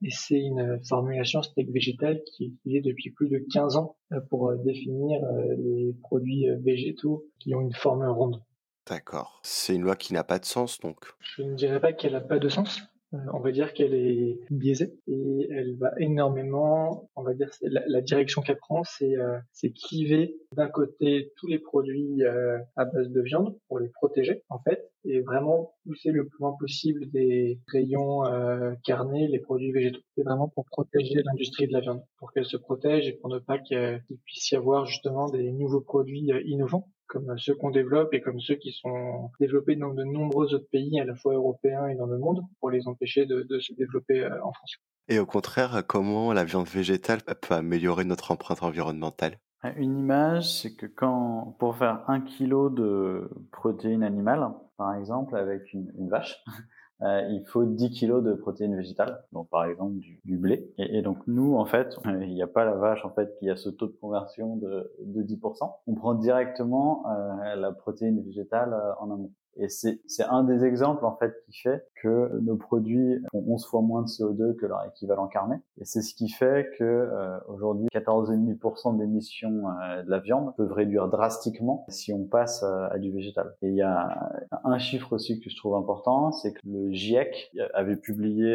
et 0.02 0.10
c'est 0.10 0.38
une 0.38 0.80
formulation 0.84 1.42
steak 1.42 1.70
végétal 1.70 2.22
qui 2.24 2.44
est 2.44 2.46
utilisée 2.48 2.80
depuis 2.80 3.10
plus 3.10 3.28
de 3.28 3.44
15 3.52 3.76
ans 3.76 3.96
pour 4.30 4.54
définir 4.58 5.20
les 5.58 5.92
produits 6.02 6.46
végétaux 6.60 7.26
qui 7.40 7.52
ont 7.56 7.60
une 7.60 7.74
forme 7.74 8.08
ronde. 8.08 8.40
D'accord. 8.88 9.40
C'est 9.42 9.74
une 9.74 9.82
loi 9.82 9.96
qui 9.96 10.14
n'a 10.14 10.22
pas 10.22 10.38
de 10.38 10.44
sens 10.44 10.78
donc. 10.78 10.98
Je 11.18 11.42
ne 11.42 11.56
dirais 11.56 11.80
pas 11.80 11.92
qu'elle 11.92 12.12
n'a 12.12 12.20
pas 12.20 12.38
de 12.38 12.48
sens. 12.48 12.80
Euh, 13.14 13.18
on 13.32 13.40
va 13.40 13.52
dire 13.52 13.72
qu'elle 13.72 13.94
est 13.94 14.38
biaisée 14.50 14.92
et 15.06 15.48
elle 15.50 15.76
va 15.78 15.92
énormément, 15.98 17.08
on 17.16 17.22
va 17.22 17.32
dire, 17.32 17.48
la, 17.62 17.82
la 17.86 18.00
direction 18.02 18.42
qu'elle 18.42 18.58
prend, 18.58 18.82
c'est 18.84 19.16
euh, 19.16 19.38
cliver 19.82 20.36
d'un 20.52 20.68
côté 20.68 21.32
tous 21.36 21.46
les 21.46 21.58
produits 21.58 22.22
euh, 22.22 22.58
à 22.76 22.84
base 22.84 23.08
de 23.08 23.20
viande 23.22 23.56
pour 23.68 23.78
les 23.78 23.88
protéger 23.88 24.42
en 24.50 24.58
fait 24.58 24.90
et 25.04 25.20
vraiment 25.20 25.74
pousser 25.84 26.10
le 26.10 26.26
plus 26.26 26.38
loin 26.40 26.54
possible 26.60 27.10
des 27.10 27.60
rayons 27.68 28.26
euh, 28.26 28.74
carnés, 28.84 29.26
les 29.28 29.38
produits 29.38 29.72
végétaux. 29.72 30.00
C'est 30.14 30.22
vraiment 30.24 30.48
pour 30.48 30.66
protéger 30.66 31.22
l'industrie 31.24 31.66
de 31.66 31.72
la 31.72 31.80
viande, 31.80 32.02
pour 32.18 32.32
qu'elle 32.32 32.44
se 32.44 32.58
protège 32.58 33.08
et 33.08 33.12
pour 33.12 33.30
ne 33.30 33.38
pas 33.38 33.58
qu'il 33.58 34.18
puisse 34.26 34.50
y 34.50 34.56
avoir 34.56 34.84
justement 34.84 35.30
des 35.30 35.50
nouveaux 35.52 35.80
produits 35.80 36.30
innovants 36.44 36.90
comme 37.08 37.36
ceux 37.38 37.54
qu'on 37.54 37.70
développe 37.70 38.12
et 38.14 38.20
comme 38.20 38.38
ceux 38.40 38.54
qui 38.54 38.72
sont 38.72 39.30
développés 39.40 39.76
dans 39.76 39.94
de 39.94 40.04
nombreux 40.04 40.54
autres 40.54 40.68
pays, 40.70 41.00
à 41.00 41.04
la 41.04 41.16
fois 41.16 41.34
européens 41.34 41.88
et 41.88 41.96
dans 41.96 42.06
le 42.06 42.18
monde, 42.18 42.42
pour 42.60 42.70
les 42.70 42.86
empêcher 42.86 43.26
de, 43.26 43.42
de 43.42 43.58
se 43.58 43.72
développer 43.72 44.22
euh, 44.22 44.44
en 44.44 44.52
France. 44.52 44.76
Et 45.08 45.18
au 45.18 45.26
contraire, 45.26 45.82
comment 45.86 46.32
la 46.32 46.44
viande 46.44 46.68
végétale 46.68 47.20
peut 47.22 47.54
améliorer 47.54 48.04
notre 48.04 48.30
empreinte 48.30 48.62
environnementale? 48.62 49.38
Une 49.76 49.98
image, 49.98 50.52
c'est 50.52 50.76
que 50.76 50.86
quand, 50.86 51.56
pour 51.58 51.76
faire 51.76 52.04
un 52.08 52.20
kilo 52.20 52.70
de 52.70 53.28
protéines 53.50 54.04
animales, 54.04 54.46
par 54.76 54.94
exemple, 54.94 55.34
avec 55.36 55.72
une, 55.72 55.90
une 55.98 56.08
vache, 56.08 56.36
euh, 57.02 57.28
il 57.30 57.44
faut 57.46 57.64
10 57.64 57.90
kilos 57.90 58.24
de 58.24 58.34
protéines 58.34 58.76
végétales, 58.76 59.22
donc 59.32 59.48
par 59.50 59.64
exemple 59.64 59.94
du, 59.98 60.20
du 60.24 60.36
blé. 60.36 60.72
Et, 60.78 60.98
et, 60.98 61.02
donc 61.02 61.18
nous, 61.26 61.54
en 61.54 61.64
fait, 61.64 61.96
il 62.04 62.34
n'y 62.34 62.42
a 62.42 62.48
pas 62.48 62.64
la 62.64 62.74
vache 62.74 63.04
en 63.04 63.10
fait 63.10 63.36
qui 63.38 63.48
a 63.48 63.56
ce 63.56 63.68
taux 63.68 63.86
de 63.86 63.96
conversion 64.00 64.56
de, 64.56 64.92
de 65.04 65.22
10%. 65.22 65.72
On 65.86 65.94
prend 65.94 66.14
directement 66.14 67.04
euh, 67.08 67.54
la 67.54 67.72
protéine 67.72 68.20
végétale 68.22 68.72
euh, 68.72 68.92
en 69.00 69.10
amont. 69.12 69.32
Et 69.56 69.68
c'est 69.68 69.98
un 70.28 70.44
des 70.44 70.64
exemples 70.64 71.04
en 71.04 71.16
fait 71.16 71.34
qui 71.46 71.60
fait 71.60 71.86
que 72.00 72.38
nos 72.40 72.56
produits 72.56 73.20
font 73.32 73.44
11 73.48 73.66
fois 73.66 73.82
moins 73.82 74.02
de 74.02 74.06
CO2 74.06 74.54
que 74.56 74.66
leur 74.66 74.84
équivalent 74.86 75.26
carné. 75.26 75.56
Et 75.80 75.84
c'est 75.84 76.02
ce 76.02 76.14
qui 76.14 76.28
fait 76.28 76.70
que 76.78 76.84
euh, 76.84 77.38
aujourd'hui 77.48 77.88
14,5% 77.92 78.98
d'émissions 78.98 79.64
euh, 79.68 80.02
de 80.02 80.10
la 80.10 80.20
viande 80.20 80.54
peuvent 80.56 80.72
réduire 80.72 81.08
drastiquement 81.08 81.84
si 81.88 82.12
on 82.12 82.24
passe 82.24 82.62
euh, 82.62 82.88
à 82.90 82.98
du 82.98 83.10
végétal. 83.10 83.56
Et 83.62 83.68
il 83.68 83.74
y 83.74 83.82
a 83.82 84.30
un 84.64 84.78
chiffre 84.78 85.12
aussi 85.12 85.40
que 85.40 85.50
je 85.50 85.56
trouve 85.56 85.74
important, 85.74 86.30
c'est 86.30 86.52
que 86.52 86.60
le 86.64 86.92
GIEC 86.92 87.52
avait 87.74 87.96
publié 87.96 88.48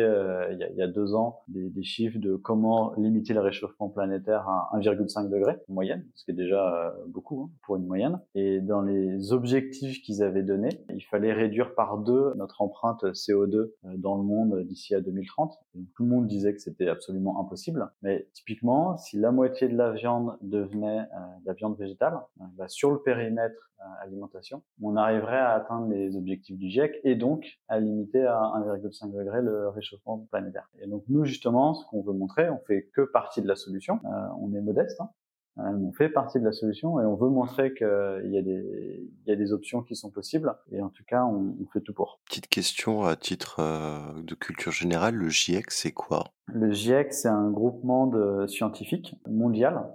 il, 0.51 0.57
y 0.57 0.63
a, 0.63 0.71
y 0.71 0.81
a, 0.81 0.87
deux 0.87 1.15
ans 1.15 1.41
des, 1.47 1.69
des, 1.69 1.83
chiffres 1.83 2.19
de 2.19 2.35
comment 2.35 2.93
limiter 2.97 3.33
le 3.33 3.41
réchauffement 3.41 3.89
planétaire 3.89 4.47
à 4.47 4.69
1,5 4.77 5.29
degré 5.29 5.57
en 5.69 5.73
moyenne, 5.73 6.05
ce 6.15 6.25
qui 6.25 6.31
est 6.31 6.35
déjà 6.35 6.95
beaucoup 7.07 7.43
hein, 7.43 7.49
pour 7.63 7.75
une 7.75 7.85
moyenne. 7.85 8.19
Et 8.35 8.61
dans 8.61 8.81
les 8.81 9.33
objectifs 9.33 10.01
qu'ils 10.01 10.23
avaient 10.23 10.43
donnés, 10.43 10.82
il 10.89 11.01
fallait 11.01 11.33
réduire 11.33 11.75
par 11.75 11.97
deux 11.97 12.33
notre 12.35 12.61
empreinte 12.61 13.03
CO2 13.03 13.55
euh, 13.55 13.71
dans 13.97 14.17
le 14.17 14.23
monde 14.23 14.63
d'ici 14.63 14.95
à 14.95 15.01
2030. 15.01 15.57
tout 15.95 16.03
le 16.03 16.09
monde 16.09 16.27
disait 16.27 16.53
que 16.53 16.59
c'était 16.59 16.87
absolument 16.87 17.39
impossible. 17.39 17.89
Mais 18.01 18.27
typiquement, 18.33 18.97
si 18.97 19.17
la 19.17 19.31
moitié 19.31 19.67
de 19.67 19.77
la 19.77 19.91
viande 19.91 20.37
devenait 20.41 21.01
euh, 21.01 21.39
de 21.41 21.47
la 21.47 21.53
viande 21.53 21.77
végétale, 21.77 22.19
euh, 22.41 22.45
bah, 22.55 22.67
sur 22.67 22.91
le 22.91 22.99
périmètre 22.99 23.69
alimentation, 24.01 24.63
on 24.81 24.95
arriverait 24.95 25.39
à 25.39 25.51
atteindre 25.55 25.89
les 25.89 26.15
objectifs 26.15 26.57
du 26.57 26.69
GIEC 26.69 27.01
et 27.03 27.15
donc 27.15 27.59
à 27.67 27.81
limiter 27.81 28.23
à 28.25 28.39
1,5 28.39 29.11
degré 29.11 29.41
le 29.41 29.67
réchauffement 29.67 30.25
planétaire. 30.31 30.69
Et 30.79 30.87
donc 30.87 31.03
nous 31.09 31.25
justement, 31.25 31.73
ce 31.73 31.85
qu'on 31.87 32.01
veut 32.01 32.13
montrer, 32.13 32.49
on 32.49 32.59
fait 32.59 32.89
que 32.93 33.01
partie 33.01 33.41
de 33.41 33.47
la 33.47 33.57
solution. 33.57 33.99
on 34.39 34.53
est 34.53 34.61
modeste, 34.61 35.01
hein, 35.01 35.09
euh, 35.09 35.22
on 35.57 35.91
fait 35.91 36.09
partie 36.09 36.39
de 36.39 36.45
la 36.45 36.51
solution 36.51 36.99
et 36.99 37.05
on 37.05 37.15
veut 37.15 37.29
montrer 37.29 37.73
qu'il 37.73 38.31
y 38.31 38.37
a 38.37 38.41
des 38.41 39.11
il 39.25 39.29
y 39.29 39.31
a 39.31 39.35
des 39.35 39.53
options 39.53 39.83
qui 39.83 39.95
sont 39.95 40.09
possibles 40.09 40.55
et 40.71 40.81
en 40.81 40.89
tout 40.89 41.03
cas 41.07 41.23
on, 41.25 41.55
on 41.61 41.65
fait 41.71 41.81
tout 41.81 41.93
pour. 41.93 42.19
Petite 42.25 42.47
question 42.47 43.03
à 43.03 43.15
titre 43.15 43.57
euh, 43.59 44.21
de 44.21 44.35
culture 44.35 44.71
générale, 44.71 45.15
le 45.15 45.29
GIEC 45.29 45.69
c'est 45.71 45.91
quoi? 45.91 46.25
Le 46.47 46.71
GIEC 46.71 47.13
c'est 47.13 47.29
un 47.29 47.51
groupement 47.51 48.07
de 48.07 48.47
scientifiques 48.47 49.15
mondial. 49.29 49.89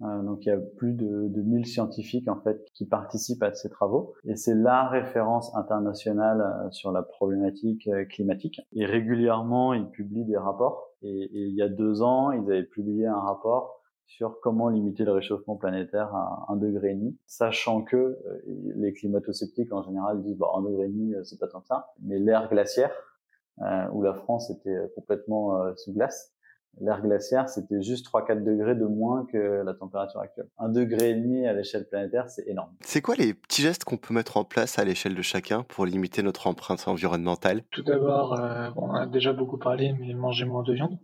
Euh, 0.00 0.22
donc 0.22 0.46
il 0.46 0.48
y 0.48 0.52
a 0.52 0.56
plus 0.56 0.94
de, 0.94 1.28
de 1.28 1.42
1000 1.42 1.66
scientifiques 1.66 2.28
en 2.28 2.40
fait 2.40 2.64
qui 2.74 2.86
participent 2.86 3.42
à 3.42 3.52
ces 3.52 3.68
travaux 3.68 4.14
et 4.24 4.34
c'est 4.34 4.54
la 4.54 4.88
référence 4.88 5.54
internationale 5.54 6.40
euh, 6.40 6.70
sur 6.70 6.90
la 6.90 7.02
problématique 7.02 7.88
climatique. 8.08 8.62
Et 8.72 8.86
régulièrement 8.86 9.74
ils 9.74 9.88
publient 9.90 10.24
des 10.24 10.38
rapports 10.38 10.88
et, 11.02 11.08
et 11.08 11.46
il 11.48 11.54
y 11.54 11.62
a 11.62 11.68
deux 11.68 12.00
ans 12.00 12.32
ils 12.32 12.50
avaient 12.50 12.64
publié 12.64 13.06
un 13.06 13.20
rapport 13.20 13.81
sur 14.06 14.40
comment 14.40 14.68
limiter 14.68 15.04
le 15.04 15.12
réchauffement 15.12 15.56
planétaire 15.56 16.14
à 16.14 16.46
un 16.48 16.56
degré 16.56 16.90
et 16.90 16.94
demi, 16.94 17.16
sachant 17.26 17.82
que 17.82 17.96
euh, 17.96 18.42
les 18.76 18.92
climato-sceptiques 18.92 19.72
en 19.72 19.82
général 19.82 20.22
disent 20.22 20.36
bah 20.36 20.48
un 20.56 20.62
degré 20.62 20.86
et 20.86 20.88
demi 20.88 21.14
euh, 21.14 21.24
c'est 21.24 21.38
pas 21.38 21.48
tant 21.48 21.60
que 21.60 21.66
ça, 21.66 21.92
mais 22.02 22.18
l'ère 22.18 22.48
glaciaire 22.48 22.92
euh, 23.60 23.86
où 23.92 24.02
la 24.02 24.14
France 24.14 24.50
était 24.50 24.76
complètement 24.94 25.74
sous 25.76 25.92
glace, 25.92 26.34
l'ère 26.80 27.02
glaciaire 27.02 27.48
c'était 27.48 27.82
juste 27.82 28.06
3-4 28.06 28.42
degrés 28.42 28.74
de 28.74 28.84
moins 28.84 29.26
que 29.26 29.62
la 29.64 29.74
température 29.74 30.20
actuelle. 30.20 30.48
Un 30.58 30.68
degré 30.68 31.10
et 31.10 31.14
demi 31.14 31.46
à 31.46 31.52
l'échelle 31.52 31.88
planétaire 31.88 32.28
c'est 32.28 32.46
énorme. 32.46 32.74
C'est 32.80 33.00
quoi 33.00 33.14
les 33.14 33.34
petits 33.34 33.62
gestes 33.62 33.84
qu'on 33.84 33.98
peut 33.98 34.14
mettre 34.14 34.36
en 34.36 34.44
place 34.44 34.78
à 34.78 34.84
l'échelle 34.84 35.14
de 35.14 35.22
chacun 35.22 35.62
pour 35.62 35.86
limiter 35.86 36.22
notre 36.22 36.46
empreinte 36.46 36.86
environnementale? 36.86 37.62
Tout 37.70 37.82
d'abord, 37.82 38.40
on 38.76 38.94
a 38.94 39.06
déjà 39.06 39.32
beaucoup 39.32 39.58
parlé, 39.58 39.94
mais 39.98 40.14
manger 40.14 40.44
moins 40.44 40.62
de 40.62 40.72
viande 40.72 40.98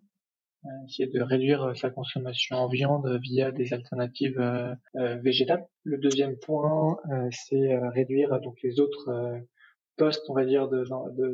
essayer 0.87 1.09
de 1.09 1.21
réduire 1.21 1.62
euh, 1.62 1.75
sa 1.75 1.91
consommation 1.91 2.57
en 2.57 2.69
viande 2.69 3.19
via 3.23 3.53
des 3.53 3.73
alternatives 3.73 4.41
euh, 4.41 4.75
euh, 4.97 5.17
végétales. 5.17 5.67
Le 5.85 5.99
deuxième 5.99 6.37
point, 6.38 6.99
c'est 7.31 7.79
réduire 7.95 8.41
donc 8.41 8.57
les 8.62 8.79
autres 8.79 9.41
postes, 9.97 10.29
on 10.29 10.35
va 10.35 10.45
dire, 10.45 10.69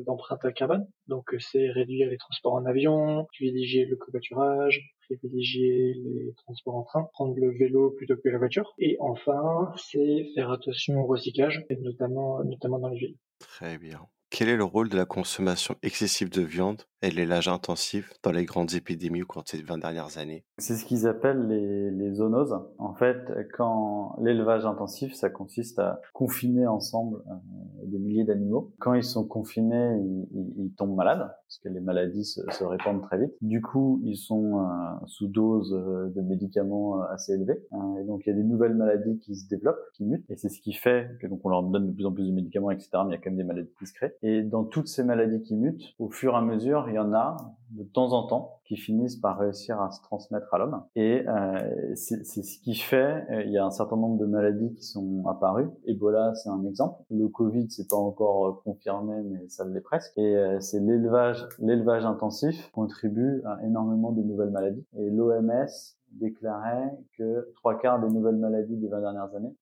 d'empreinte 0.07 0.55
carbone. 0.55 0.87
Donc, 1.09 1.35
c'est 1.41 1.71
réduire 1.71 2.09
les 2.09 2.19
transports 2.19 2.55
en 2.55 2.65
avion, 2.65 3.25
privilégier 3.25 3.85
le 3.85 3.97
covoiturage, 3.97 4.81
privilégier 5.09 5.95
les 5.95 6.35
transports 6.45 6.77
en 6.77 6.85
train, 6.85 7.09
prendre 7.15 7.35
le 7.37 7.51
vélo 7.51 7.91
plutôt 7.91 8.15
que 8.17 8.29
la 8.29 8.39
voiture. 8.39 8.75
Et 8.79 8.97
enfin, 9.01 9.73
c'est 9.77 10.29
faire 10.37 10.53
attention 10.53 11.01
au 11.01 11.07
recyclage, 11.07 11.65
et 11.69 11.77
notamment, 11.77 12.45
notamment 12.45 12.79
dans 12.79 12.91
les 12.91 12.99
villes. 12.99 13.17
Très 13.41 13.77
bien. 13.77 14.07
Quel 14.37 14.49
est 14.49 14.57
le 14.57 14.65
rôle 14.65 14.89
de 14.89 14.97
la 14.97 15.05
consommation 15.05 15.77
excessive 15.85 16.29
de 16.29 16.43
viande 16.43 16.83
et 17.03 17.11
l'élage 17.13 17.47
intensif 17.47 18.13
dans 18.25 18.33
les 18.33 18.45
grandes 18.45 18.75
épidémies 18.75 19.23
au 19.23 19.27
cours 19.27 19.45
de 19.45 19.49
ces 19.49 19.63
20 19.63 19.79
dernières 19.79 20.19
années? 20.19 20.43
C'est 20.59 20.75
ce 20.75 20.85
qu'ils 20.85 21.07
appellent 21.07 21.47
les, 21.47 21.93
les, 21.93 22.15
zoonoses. 22.15 22.59
En 22.79 22.95
fait, 22.95 23.33
quand 23.57 24.17
l'élevage 24.21 24.67
intensif, 24.67 25.15
ça 25.15 25.31
consiste 25.31 25.79
à 25.79 26.01
confiner 26.13 26.67
ensemble 26.67 27.19
euh, 27.29 27.87
des 27.87 28.01
milliers 28.01 28.25
d'animaux. 28.25 28.73
Quand 28.81 28.95
ils 28.95 29.05
sont 29.05 29.25
confinés, 29.25 30.01
ils, 30.33 30.73
tombent 30.77 30.97
malades, 30.97 31.31
parce 31.47 31.59
que 31.63 31.69
les 31.69 31.81
maladies 31.81 32.25
se, 32.25 32.65
répandent 32.65 33.03
très 33.03 33.19
vite. 33.19 33.35
Du 33.41 33.63
coup, 33.63 34.01
ils 34.03 34.17
sont 34.17 34.59
euh, 34.59 34.65
sous 35.07 35.29
dose 35.29 35.73
euh, 35.73 36.09
de 36.09 36.23
médicaments 36.23 37.01
assez 37.03 37.35
élevés. 37.35 37.63
et 38.01 38.05
donc, 38.05 38.23
il 38.27 38.31
y 38.31 38.33
a 38.33 38.37
des 38.37 38.43
nouvelles 38.43 38.75
maladies 38.75 39.21
qui 39.21 39.37
se 39.37 39.47
développent, 39.49 39.79
qui 39.93 40.05
mutent. 40.05 40.29
Et 40.29 40.37
c'est 40.37 40.49
ce 40.49 40.61
qui 40.61 40.73
fait 40.73 41.11
que 41.21 41.29
donc 41.29 41.41
on 41.45 41.51
leur 41.51 41.63
donne 41.63 41.87
de 41.87 41.93
plus 41.93 42.07
en 42.07 42.11
plus 42.11 42.27
de 42.27 42.33
médicaments, 42.33 42.73
etc. 42.73 42.91
Mais 43.07 43.11
il 43.11 43.13
y 43.13 43.15
a 43.15 43.19
quand 43.19 43.31
même 43.31 43.37
des 43.37 43.45
maladies 43.45 43.73
qui 43.79 43.87
se 43.87 43.93
créent. 43.93 44.17
Et 44.27 44.43
dans 44.43 44.65
toutes 44.65 44.89
ces 44.89 45.05
maladies 45.05 45.43
qui 45.43 45.55
mutent, 45.55 45.95
au 45.99 46.09
fur 46.09 46.33
et 46.33 46.37
à 46.37 46.41
mesure, 46.41 46.87
il 46.89 46.95
y 46.95 46.99
en 46.99 47.13
a 47.13 47.37
de 47.73 47.83
temps 47.83 48.15
en 48.15 48.27
temps 48.27 48.61
qui 48.65 48.79
finissent 48.79 49.17
par 49.17 49.39
réussir 49.39 49.83
à 49.83 49.91
se 49.91 50.01
transmettre 50.01 50.55
à 50.55 50.57
l'homme. 50.57 50.83
Et 50.97 51.29
euh, 51.29 51.93
c'est 51.95 52.25
ce 52.25 52.59
qui 52.61 52.75
fait, 52.75 53.27
euh, 53.31 53.43
il 53.45 53.53
y 53.53 53.59
a 53.59 53.67
un 53.67 53.71
certain 53.71 53.97
nombre 53.97 54.17
de 54.17 54.25
maladies 54.25 54.75
qui 54.77 54.83
sont 54.83 55.25
apparues. 55.29 55.69
Ebola, 55.85 56.35
c'est 56.37 56.49
un 56.49 56.65
exemple. 56.65 57.03
Le 57.11 57.29
Covid, 57.29 57.71
c'est 57.71 57.87
pas 57.87 57.97
encore 57.97 58.47
euh, 58.47 58.53
confirmé, 58.65 59.15
mais 59.25 59.47
ça 59.49 59.67
l'est 59.67 59.83
presque. 59.83 60.17
Et 60.17 60.37
euh, 60.37 60.59
c'est 60.59 60.81
l'élevage, 60.81 61.47
l'élevage 61.59 62.07
intensif 62.07 62.71
contribue 62.73 63.43
à 63.45 63.63
énormément 63.63 64.13
de 64.13 64.23
nouvelles 64.23 64.53
maladies. 64.53 64.87
Et 64.97 65.11
l'OMS 65.11 65.67
déclarait 66.13 66.97
que 67.19 67.53
trois 67.57 67.79
quarts 67.79 68.01
des 68.01 68.09
nouvelles 68.09 68.37
maladies 68.37 68.79
des 68.79 68.89
20 68.89 69.01
dernières 69.03 69.35
années 69.35 69.55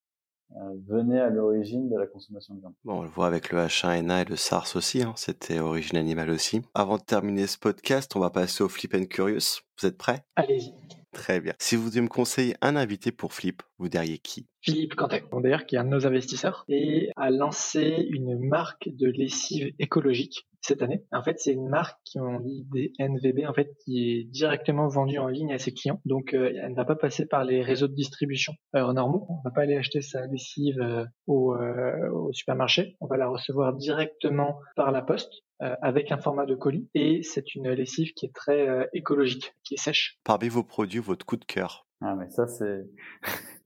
venait 0.88 1.20
à 1.20 1.30
l'origine 1.30 1.88
de 1.88 1.96
la 1.96 2.06
consommation 2.06 2.54
de 2.54 2.60
viande. 2.60 2.74
Bon, 2.84 3.00
on 3.00 3.02
le 3.02 3.08
voit 3.08 3.26
avec 3.26 3.50
le 3.52 3.58
H1N1 3.58 4.22
et 4.22 4.30
le 4.30 4.36
SARS 4.36 4.72
aussi, 4.74 5.02
hein, 5.02 5.14
c'était 5.16 5.60
origine 5.60 5.98
animale 5.98 6.30
aussi. 6.30 6.62
Avant 6.74 6.98
de 6.98 7.02
terminer 7.02 7.46
ce 7.46 7.58
podcast, 7.58 8.14
on 8.16 8.20
va 8.20 8.30
passer 8.30 8.62
au 8.62 8.68
Flip 8.68 8.94
and 8.94 9.06
Curious. 9.06 9.60
Vous 9.80 9.86
êtes 9.86 9.98
prêts? 9.98 10.24
Allez-y. 10.36 10.72
Très 11.12 11.40
bien. 11.40 11.52
Si 11.58 11.76
vous 11.76 11.90
devez 11.90 12.00
me 12.00 12.08
conseiller 12.08 12.54
un 12.62 12.74
invité 12.74 13.12
pour 13.12 13.34
Flip, 13.34 13.62
vous 13.78 13.90
diriez 13.90 14.18
qui? 14.18 14.46
Philippe 14.62 14.94
Cantet, 14.94 15.24
d'ailleurs 15.42 15.66
qui 15.66 15.76
est 15.76 15.78
un 15.78 15.84
de 15.84 15.90
nos 15.90 16.06
investisseurs, 16.06 16.64
et 16.68 17.10
a 17.16 17.30
lancé 17.30 18.06
une 18.10 18.38
marque 18.38 18.88
de 18.88 19.08
lessive 19.08 19.74
écologique 19.78 20.48
cette 20.62 20.82
année. 20.82 21.04
En 21.12 21.22
fait, 21.22 21.38
c'est 21.38 21.52
une 21.52 21.68
marque 21.68 21.98
qui 22.04 22.20
on 22.20 22.40
dit 22.40 22.64
des 22.72 22.92
NVB 22.98 23.46
en 23.48 23.52
fait 23.52 23.74
qui 23.84 24.10
est 24.10 24.24
directement 24.24 24.88
vendue 24.88 25.18
en 25.18 25.28
ligne 25.28 25.52
à 25.52 25.58
ses 25.58 25.74
clients. 25.74 26.00
Donc, 26.04 26.34
euh, 26.34 26.52
elle 26.62 26.70
ne 26.70 26.76
va 26.76 26.84
pas 26.84 26.96
passer 26.96 27.26
par 27.26 27.44
les 27.44 27.62
réseaux 27.62 27.88
de 27.88 27.94
distribution 27.94 28.54
euh, 28.74 28.92
normaux. 28.92 29.26
On 29.28 29.42
va 29.44 29.50
pas 29.50 29.62
aller 29.62 29.76
acheter 29.76 30.00
sa 30.00 30.26
lessive 30.26 30.80
euh, 30.80 31.04
au, 31.26 31.54
au 31.54 32.32
supermarché. 32.32 32.96
On 33.00 33.06
va 33.06 33.16
la 33.16 33.28
recevoir 33.28 33.74
directement 33.74 34.60
par 34.76 34.92
la 34.92 35.02
poste 35.02 35.32
avec 35.80 36.10
un 36.10 36.16
format 36.16 36.44
de 36.44 36.56
colis 36.56 36.88
et 36.92 37.22
c'est 37.22 37.54
une 37.54 37.70
lessive 37.70 38.14
qui 38.14 38.26
est 38.26 38.34
très 38.34 38.88
écologique, 38.94 39.54
qui 39.62 39.74
est 39.74 39.76
sèche. 39.76 40.18
Parmi 40.24 40.48
vos 40.48 40.64
produits, 40.64 40.98
votre 40.98 41.24
coup 41.24 41.36
de 41.36 41.44
cœur 41.44 41.86
Ah 42.00 42.16
mais 42.16 42.28
ça 42.30 42.48
c'est 42.48 42.82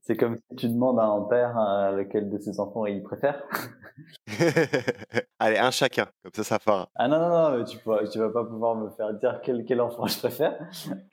c'est 0.07 0.15
comme 0.15 0.37
si 0.37 0.55
tu 0.55 0.69
demandes 0.69 0.99
à 1.01 1.03
un 1.03 1.21
père 1.23 1.59
euh, 1.59 1.91
lequel 1.97 2.29
de 2.29 2.37
ses 2.37 2.61
enfants 2.61 2.85
il 2.85 3.03
préfère. 3.03 3.43
Allez, 5.39 5.57
un 5.57 5.69
chacun, 5.69 6.07
comme 6.23 6.31
ça, 6.33 6.45
ça 6.45 6.59
fera. 6.59 6.87
Ah 6.95 7.09
non, 7.09 7.19
non, 7.19 7.57
non, 7.57 7.65
tu, 7.65 7.77
ne 7.85 8.07
tu 8.09 8.17
vas 8.17 8.29
pas 8.29 8.45
pouvoir 8.45 8.75
me 8.75 8.89
faire 8.91 9.13
dire 9.15 9.41
quel, 9.43 9.65
quel 9.65 9.81
enfant 9.81 10.07
je 10.07 10.17
préfère. 10.17 10.57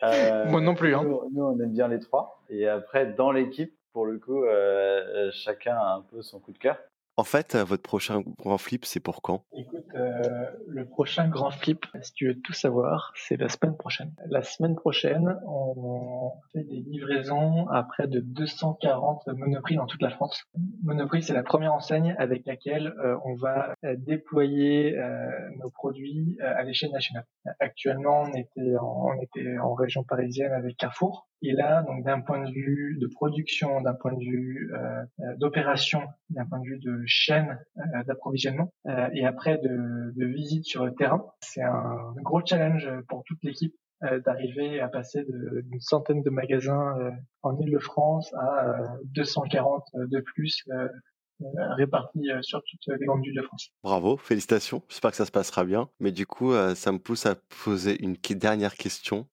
Euh, 0.04 0.44
Moi 0.48 0.60
non 0.60 0.76
plus. 0.76 0.94
Hein. 0.94 1.02
Nous, 1.32 1.42
on 1.42 1.58
aime 1.58 1.72
bien 1.72 1.88
les 1.88 1.98
trois. 1.98 2.40
Et 2.48 2.68
après, 2.68 3.06
dans 3.06 3.32
l'équipe, 3.32 3.74
pour 3.92 4.06
le 4.06 4.20
coup, 4.20 4.44
euh, 4.44 5.28
chacun 5.32 5.74
a 5.74 5.96
un 5.96 6.02
peu 6.02 6.22
son 6.22 6.38
coup 6.38 6.52
de 6.52 6.58
cœur. 6.58 6.76
En 7.16 7.24
fait, 7.24 7.54
votre 7.54 7.82
prochain 7.82 8.22
grand 8.38 8.58
flip, 8.58 8.84
c'est 8.84 8.98
pour 8.98 9.22
quand? 9.22 9.44
Écoute, 9.52 9.84
euh, 9.94 10.50
le 10.66 10.84
prochain 10.84 11.28
grand 11.28 11.52
flip, 11.52 11.86
si 12.02 12.12
tu 12.12 12.26
veux 12.26 12.40
tout 12.40 12.52
savoir, 12.52 13.12
c'est 13.14 13.36
la 13.36 13.48
semaine 13.48 13.76
prochaine. 13.76 14.12
La 14.28 14.42
semaine 14.42 14.74
prochaine, 14.74 15.38
on 15.46 16.32
fait 16.52 16.64
des 16.64 16.80
livraisons 16.80 17.68
à 17.68 17.84
près 17.84 18.08
de 18.08 18.18
240 18.18 19.28
Monoprix 19.28 19.76
dans 19.76 19.86
toute 19.86 20.02
la 20.02 20.10
France. 20.10 20.42
Monoprix, 20.82 21.22
c'est 21.22 21.34
la 21.34 21.44
première 21.44 21.72
enseigne 21.72 22.16
avec 22.18 22.44
laquelle 22.46 22.88
euh, 22.98 23.16
on 23.24 23.36
va 23.36 23.74
euh, 23.84 23.94
déployer 23.96 24.96
nos 25.58 25.70
produits 25.70 26.36
à 26.40 26.62
l'échelle 26.62 26.90
nationale. 26.90 27.24
Actuellement, 27.60 28.22
on 28.22 28.34
était 28.34 28.76
en, 28.80 29.10
on 29.10 29.22
était 29.22 29.58
en 29.58 29.74
région 29.74 30.02
parisienne 30.02 30.52
avec 30.52 30.76
Carrefour. 30.76 31.28
Et 31.42 31.52
là, 31.52 31.82
donc 31.82 32.04
d'un 32.04 32.20
point 32.20 32.42
de 32.42 32.50
vue 32.50 32.96
de 33.00 33.06
production, 33.06 33.80
d'un 33.82 33.94
point 33.94 34.12
de 34.12 34.20
vue 34.20 34.72
d'opération, 35.38 36.02
d'un 36.30 36.46
point 36.46 36.58
de 36.60 36.64
vue 36.64 36.78
de 36.78 37.03
chaîne 37.06 37.58
euh, 37.78 38.04
d'approvisionnement 38.04 38.72
euh, 38.86 39.08
et 39.14 39.24
après 39.24 39.58
de, 39.58 40.24
visite 40.24 40.64
sur 40.64 40.84
le 40.84 40.94
terrain. 40.94 41.24
C'est 41.40 41.62
un 41.62 42.14
gros 42.22 42.44
challenge 42.44 42.88
pour 43.08 43.22
toute 43.24 43.42
l'équipe 43.42 43.74
euh, 44.02 44.20
d'arriver 44.20 44.80
à 44.80 44.88
passer 44.88 45.24
d'une 45.24 45.80
centaine 45.80 46.22
de 46.22 46.30
magasins 46.30 46.94
en 47.42 47.56
Ile-de-France 47.58 48.32
à 48.34 48.96
240 49.04 49.84
de 49.94 50.20
plus 50.20 50.64
répartis 51.40 52.30
sur 52.42 52.62
toutes 52.62 52.98
les 52.98 53.06
grandes 53.06 53.22
villes 53.22 53.36
de 53.36 53.42
France. 53.42 53.70
Bravo, 53.82 54.16
félicitations. 54.16 54.82
J'espère 54.88 55.10
que 55.10 55.16
ça 55.16 55.26
se 55.26 55.32
passera 55.32 55.64
bien. 55.64 55.88
Mais 56.00 56.12
du 56.12 56.26
coup, 56.26 56.52
ça 56.74 56.92
me 56.92 56.98
pousse 56.98 57.26
à 57.26 57.36
poser 57.64 58.02
une 58.02 58.16
dernière 58.30 58.74
question. 58.74 59.26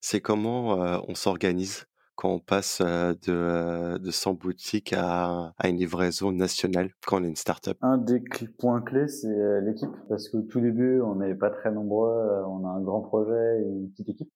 C'est 0.00 0.20
comment 0.20 1.02
on 1.08 1.14
s'organise 1.14 1.87
quand 2.18 2.30
on 2.30 2.40
passe 2.40 2.82
de, 2.82 3.96
de 3.96 4.10
100 4.10 4.34
boutiques 4.34 4.92
à, 4.92 5.54
à, 5.56 5.68
une 5.68 5.76
livraison 5.76 6.32
nationale 6.32 6.90
quand 7.06 7.20
on 7.20 7.24
est 7.24 7.28
une 7.28 7.36
startup 7.36 7.78
Un 7.80 7.96
des 7.96 8.20
points 8.58 8.80
clés, 8.80 9.06
c'est 9.06 9.60
l'équipe. 9.62 9.92
Parce 10.08 10.28
qu'au 10.28 10.42
tout 10.42 10.60
début, 10.60 11.00
on 11.00 11.14
n'est 11.14 11.36
pas 11.36 11.50
très 11.50 11.70
nombreux. 11.70 12.42
On 12.48 12.66
a 12.66 12.70
un 12.70 12.80
grand 12.80 13.02
projet 13.02 13.60
et 13.60 13.68
une 13.68 13.88
petite 13.90 14.08
équipe. 14.08 14.32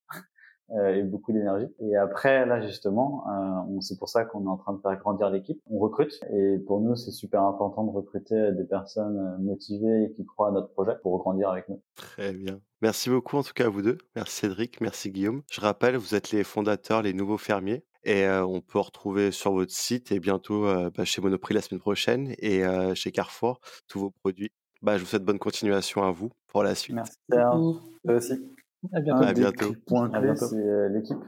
Euh, 0.75 0.95
et 0.95 1.03
beaucoup 1.03 1.33
d'énergie. 1.33 1.67
Et 1.81 1.97
après, 1.97 2.47
là 2.47 2.61
justement, 2.63 3.25
euh, 3.29 3.81
c'est 3.81 3.99
pour 3.99 4.09
ça 4.09 4.25
qu'on 4.25 4.45
est 4.45 4.49
en 4.49 4.57
train 4.57 4.73
de 4.73 4.81
faire 4.81 4.97
grandir 4.97 5.29
l'équipe. 5.29 5.61
On 5.71 5.79
recrute 5.79 6.21
et 6.33 6.59
pour 6.67 6.81
nous, 6.81 6.97
c'est 6.97 7.11
super 7.11 7.43
important 7.43 7.85
de 7.85 7.91
recruter 7.91 8.53
des 8.53 8.65
personnes 8.65 9.19
euh, 9.19 9.43
motivées 9.43 10.05
et 10.05 10.13
qui 10.13 10.25
croient 10.25 10.49
à 10.49 10.51
notre 10.51 10.69
projet 10.69 10.93
pour 11.03 11.19
grandir 11.19 11.51
avec 11.51 11.69
nous. 11.69 11.83
Très 11.95 12.33
bien. 12.33 12.61
Merci 12.81 13.11
beaucoup 13.11 13.37
en 13.37 13.43
tout 13.43 13.53
cas 13.55 13.67
à 13.67 13.69
vous 13.69 13.83
deux. 13.83 13.99
Merci 14.17 14.41
Cédric, 14.41 14.81
merci 14.81 15.11
Guillaume. 15.11 15.43
Je 15.51 15.61
rappelle, 15.61 15.97
vous 15.97 16.15
êtes 16.15 16.31
les 16.31 16.43
fondateurs, 16.43 17.03
les 17.03 17.13
nouveaux 17.13 17.39
fermiers. 17.39 17.85
Et 18.05 18.25
euh, 18.25 18.45
on 18.45 18.61
peut 18.61 18.81
retrouver 18.81 19.31
sur 19.31 19.53
votre 19.53 19.73
site 19.73 20.11
et 20.11 20.19
bientôt 20.19 20.67
euh, 20.67 20.91
bah, 20.97 21.05
chez 21.05 21.21
Monoprix 21.21 21.55
la 21.55 21.61
semaine 21.61 21.81
prochaine 21.81 22.35
et 22.39 22.65
euh, 22.65 22.95
chez 22.95 23.13
Carrefour 23.13 23.61
tous 23.87 24.01
vos 24.01 24.11
produits. 24.11 24.51
Bah, 24.81 24.97
je 24.97 25.03
vous 25.03 25.09
souhaite 25.09 25.25
bonne 25.25 25.39
continuation 25.39 26.03
à 26.03 26.11
vous 26.11 26.31
pour 26.49 26.65
la 26.65 26.75
suite. 26.75 26.97
Merci. 26.97 27.17
Toi 27.31 28.17
aussi. 28.17 28.35
À 28.93 29.01
bientôt. 29.01 29.25
À 29.25 29.33
bientôt. 29.33 29.75
Point 29.87 30.11
clé, 30.11 30.33
c'est 30.37 30.57
euh, 30.57 30.89
l'équipe. 30.89 31.19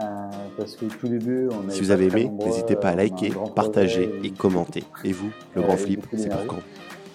Euh, 0.00 0.28
parce 0.56 0.74
que 0.74 0.86
tout 0.86 1.06
début, 1.06 1.48
on 1.48 1.70
Si 1.70 1.80
vous 1.80 1.92
avez 1.92 2.06
aimé, 2.06 2.28
n'hésitez 2.28 2.74
pas 2.74 2.88
à 2.88 2.94
liker, 2.96 3.32
partager 3.54 4.10
et 4.24 4.30
commenter. 4.32 4.82
Et 5.04 5.12
vous, 5.12 5.30
le 5.54 5.62
grand 5.62 5.76
flip, 5.76 6.04
c'est 6.16 6.28
pour 6.30 6.46
quand 6.46 6.62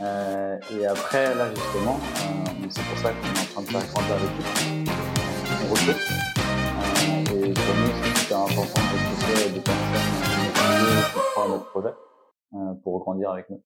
euh, 0.01 0.57
Et 0.79 0.85
après, 0.85 1.35
là 1.35 1.49
justement, 1.53 1.97
euh, 1.97 2.67
c'est 2.69 2.83
pour 2.83 2.97
ça 2.99 3.11
qu'on 3.11 3.27
est 3.27 3.57
en 3.57 3.61
train 3.61 3.61
de 3.63 3.67
faire 3.67 3.93
grandir 3.93 4.15
l'équipe. 4.21 4.89
On 5.61 5.71
recrute. 5.71 5.97
Euh, 6.79 7.45
et 7.45 7.53
pour 7.53 7.75
nous, 7.75 7.91
c'est 8.01 8.19
super 8.21 8.37
important 8.37 8.81
de 8.81 8.95
recruter 8.95 9.49
des 9.51 9.59
personnes 9.59 10.09
qui 10.23 10.51
croient 11.33 11.43
à 11.43 11.47
notre 11.49 11.69
projet 11.71 11.93
pour 12.83 12.99
grandir 12.99 13.31
avec 13.31 13.49
nous. 13.49 13.61